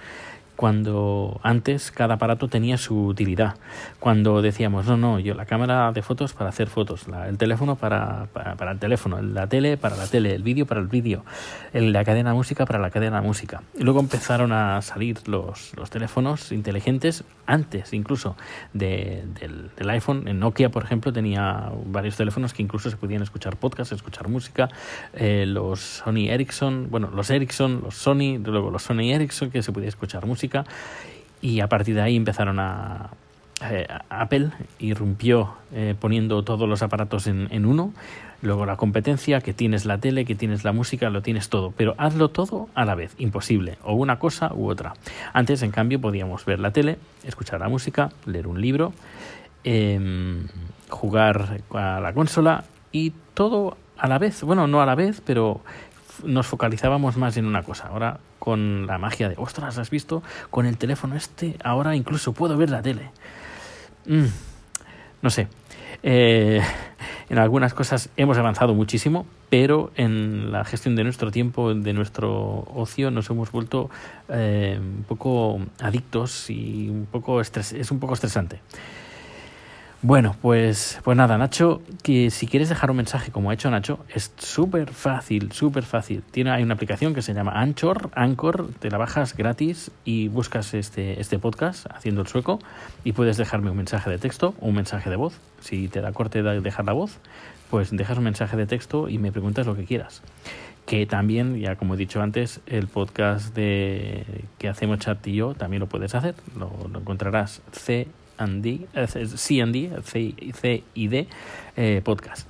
cuando 0.57 1.39
antes 1.43 1.91
cada 1.91 2.15
aparato 2.15 2.49
tenía 2.49 2.79
su 2.79 3.07
utilidad. 3.07 3.57
Cuando 4.01 4.43
decíamos, 4.43 4.87
no, 4.87 4.97
no, 4.97 5.21
yo 5.21 5.35
la 5.35 5.45
cámara 5.45 5.93
de 5.93 6.03
fotos 6.03 6.33
para 6.33 6.51
hacer 6.51 6.69
fotos, 6.69 7.07
el 7.29 7.39
teléfono 7.39 7.77
para, 7.77 8.27
para, 8.33 8.73
el 8.73 8.79
teléfono, 8.79 9.21
la 9.21 9.47
tele 9.47 9.77
para 9.77 9.97
la 9.97 10.07
tele, 10.07 10.35
el 10.35 10.43
vídeo 10.43 10.67
para 10.67 10.81
el 10.81 10.87
vídeo, 10.87 11.25
la 11.73 12.05
cadena 12.05 12.33
música 12.35 12.65
para 12.65 12.79
la 12.79 12.91
cadena 12.91 13.21
música. 13.21 13.63
Y 13.79 13.85
luego 13.85 14.01
empezaron 14.01 14.53
a 14.53 14.81
salir 14.83 15.19
los, 15.29 15.77
los 15.77 15.91
teléfonos 15.91 16.51
inteligentes 16.53 17.25
antes 17.47 17.93
incluso 17.93 18.37
de, 18.73 19.25
del, 19.39 19.71
del, 19.77 19.91
iPhone. 19.91 20.27
En 20.27 20.41
Nokia, 20.41 20.71
por 20.71 20.85
ejemplo, 20.85 21.13
tenía 21.13 21.71
varios 21.85 22.17
teléfonos 22.17 22.55
que 22.55 22.63
incluso 22.63 22.91
se 22.91 22.97
podían 22.97 23.23
escuchar 23.23 23.57
podcasts, 23.57 23.93
escuchar 23.93 24.29
música. 24.29 24.69
Eh, 25.15 25.45
los 25.47 25.81
Sony 25.81 26.29
Ericsson, 26.31 26.89
bueno, 26.91 27.11
los 27.11 27.31
Ericsson, 27.31 27.83
los 27.83 27.95
Sony, 27.95 28.39
luego 28.43 28.71
los 28.71 28.83
Sony 28.83 29.13
Ericsson 29.13 29.51
que 29.51 29.63
se 29.63 29.73
podía 29.73 29.89
escuchar 29.89 30.27
música 30.27 30.46
y 31.41 31.61
a 31.61 31.69
partir 31.69 31.95
de 31.95 32.03
ahí 32.03 32.17
empezaron 32.17 32.59
a, 32.59 33.11
eh, 33.71 33.87
Apple 34.11 34.51
irrumpió 34.79 35.55
eh, 35.73 35.95
poniendo 35.99 36.43
todos 36.43 36.69
los 36.69 36.83
aparatos 36.83 37.27
en, 37.27 37.49
en, 37.51 37.65
uno, 37.65 37.95
luego 38.43 38.67
la 38.67 38.77
competencia, 38.77 39.41
que 39.41 39.55
tienes 39.55 39.87
la 39.87 39.97
tele, 39.97 40.27
que 40.27 40.35
tienes 40.35 40.63
la 40.63 40.73
música, 40.73 41.09
lo 41.09 41.23
tienes 41.23 41.49
todo, 41.49 41.73
pero 41.75 41.95
hazlo 41.97 42.29
todo 42.29 42.69
a 42.75 42.85
la 42.85 42.95
vez, 42.95 43.15
imposible, 43.17 43.79
o 43.83 43.95
una 43.95 44.19
cosa 44.19 44.53
u 44.53 44.69
otra. 44.69 44.93
Antes, 45.33 45.63
en 45.63 45.71
cambio, 45.71 46.01
podíamos 46.01 46.45
ver 46.45 46.61
la 46.61 46.71
tele, 46.71 46.99
escuchar 47.25 47.61
la 47.61 47.69
música, 47.69 48.11
leer 48.27 48.47
un 48.47 48.61
libro, 48.61 48.93
em, 49.65 50.49
jugar 50.91 51.61
a 51.73 52.01
la 52.01 52.13
consola 52.13 52.65
y 52.93 53.13
todo 53.33 53.79
a 53.97 54.09
la 54.09 54.19
vez, 54.19 54.43
bueno, 54.43 54.67
no 54.67 54.83
a 54.83 54.87
la 54.87 54.95
vez, 54.95 55.23
pero 55.25 55.63
nos 56.25 56.47
focalizábamos 56.47 57.17
más 57.17 57.37
en 57.37 57.47
una 57.47 57.63
cosa. 57.63 57.89
Ahora 57.89 58.21
con 58.39 58.87
la 58.87 58.99
magia 58.99 59.29
de, 59.29 59.35
ostras, 59.39 59.79
¿has 59.79 59.91
visto? 59.91 60.23
Con 60.51 60.67
el 60.67 60.79
teléfono 60.79 61.17
este, 61.17 61.57
ahora 61.65 61.97
incluso 61.97 62.33
puedo 62.33 62.57
ver 62.57 62.71
la 62.71 62.83
tele. 62.83 63.11
Mm, 64.07 64.27
no 65.23 65.31
sé. 65.31 65.49
Eh, 66.03 66.63
en 67.29 67.39
algunas 67.39 67.75
cosas 67.75 68.11
hemos 68.17 68.39
avanzado 68.39 68.75
muchísimo, 68.75 69.27
pero 69.51 69.91
en 69.97 70.53
la 70.53 70.65
gestión 70.65 70.95
de 70.95 71.05
nuestro 71.05 71.31
tiempo, 71.31 71.75
de 71.75 71.93
nuestro 71.93 72.65
ocio, 72.75 73.11
nos 73.11 73.29
hemos 73.31 73.51
vuelto 73.51 73.91
eh, 74.29 74.79
un 74.81 75.05
poco 75.05 75.59
adictos 75.81 76.51
y 76.51 76.89
un 76.89 77.07
poco 77.11 77.41
estres 77.41 77.73
es 77.73 77.91
un 77.91 77.99
poco 77.99 78.15
estresante. 78.15 78.61
Bueno, 80.03 80.37
pues, 80.43 81.01
pues 81.03 81.17
nada, 81.17 81.39
Nacho, 81.39 81.81
que 82.03 82.31
si 82.31 82.47
quieres 82.47 82.69
dejar 82.69 82.91
un 82.91 82.99
mensaje 82.99 83.33
como 83.33 83.51
ha 83.51 83.55
hecho 83.55 83.71
Nacho, 83.71 84.05
es 84.15 84.31
súper 84.37 84.91
fácil, 84.93 85.53
súper 85.53 85.85
fácil. 85.85 86.23
Tiene, 86.31 86.51
hay 86.51 86.63
una 86.63 86.75
aplicación 86.75 87.15
que 87.15 87.23
se 87.23 87.33
llama 87.33 87.53
Anchor, 87.53 88.11
Anchor, 88.15 88.69
te 88.79 88.91
la 88.91 88.99
bajas 88.99 89.35
gratis 89.35 89.91
y 90.05 90.29
buscas 90.29 90.75
este, 90.75 91.19
este 91.19 91.39
podcast, 91.39 91.87
Haciendo 91.91 92.21
el 92.21 92.27
Sueco, 92.27 92.59
y 93.05 93.13
puedes 93.13 93.39
dejarme 93.39 93.71
un 93.71 93.79
mensaje 93.79 94.11
de 94.11 94.19
texto 94.19 94.55
un 94.61 94.75
mensaje 94.75 95.09
de 95.09 95.17
voz. 95.17 95.41
Si 95.61 95.89
te 95.89 96.03
da 96.03 96.13
corte 96.13 96.43
de 96.43 96.61
dejar 96.61 96.85
la 96.85 96.93
voz, 96.93 97.19
pues 97.71 97.91
dejas 97.91 98.19
un 98.19 98.25
mensaje 98.25 98.57
de 98.57 98.67
texto 98.67 99.09
y 99.09 99.17
me 99.17 99.33
preguntas 99.33 99.67
lo 99.67 99.75
que 99.75 99.87
quieras. 99.87 100.23
Que 100.85 101.07
también, 101.07 101.59
ya 101.59 101.77
como 101.77 101.95
he 101.95 101.97
dicho 101.97 102.21
antes, 102.21 102.61
el 102.67 102.87
podcast 102.87 103.55
de 103.57 104.45
que 104.59 104.69
hacemos 104.69 104.99
Chat 104.99 105.27
y 105.27 105.37
yo 105.37 105.55
también 105.55 105.81
lo 105.81 105.89
puedes 105.89 106.15
hacer. 106.15 106.35
Lo, 106.57 106.71
lo 106.93 107.01
encontrarás 107.01 107.63
C 107.73 108.07
C&D, 108.39 109.91
C&D 110.03 111.29
eh, 111.77 112.01
podcast. 112.05 112.49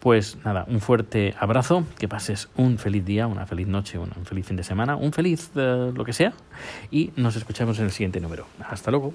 Pues 0.00 0.38
nada, 0.44 0.64
un 0.66 0.80
fuerte 0.80 1.34
abrazo, 1.38 1.84
que 1.98 2.08
pases 2.08 2.48
un 2.56 2.78
feliz 2.78 3.04
día, 3.04 3.26
una 3.26 3.46
feliz 3.46 3.66
noche, 3.66 3.98
un 3.98 4.10
feliz 4.24 4.46
fin 4.46 4.56
de 4.56 4.64
semana, 4.64 4.96
un 4.96 5.12
feliz 5.12 5.50
eh, 5.56 5.92
lo 5.94 6.04
que 6.04 6.14
sea, 6.14 6.32
y 6.90 7.10
nos 7.16 7.36
escuchamos 7.36 7.78
en 7.78 7.84
el 7.84 7.90
siguiente 7.90 8.18
número. 8.18 8.46
Hasta 8.66 8.90
luego. 8.90 9.12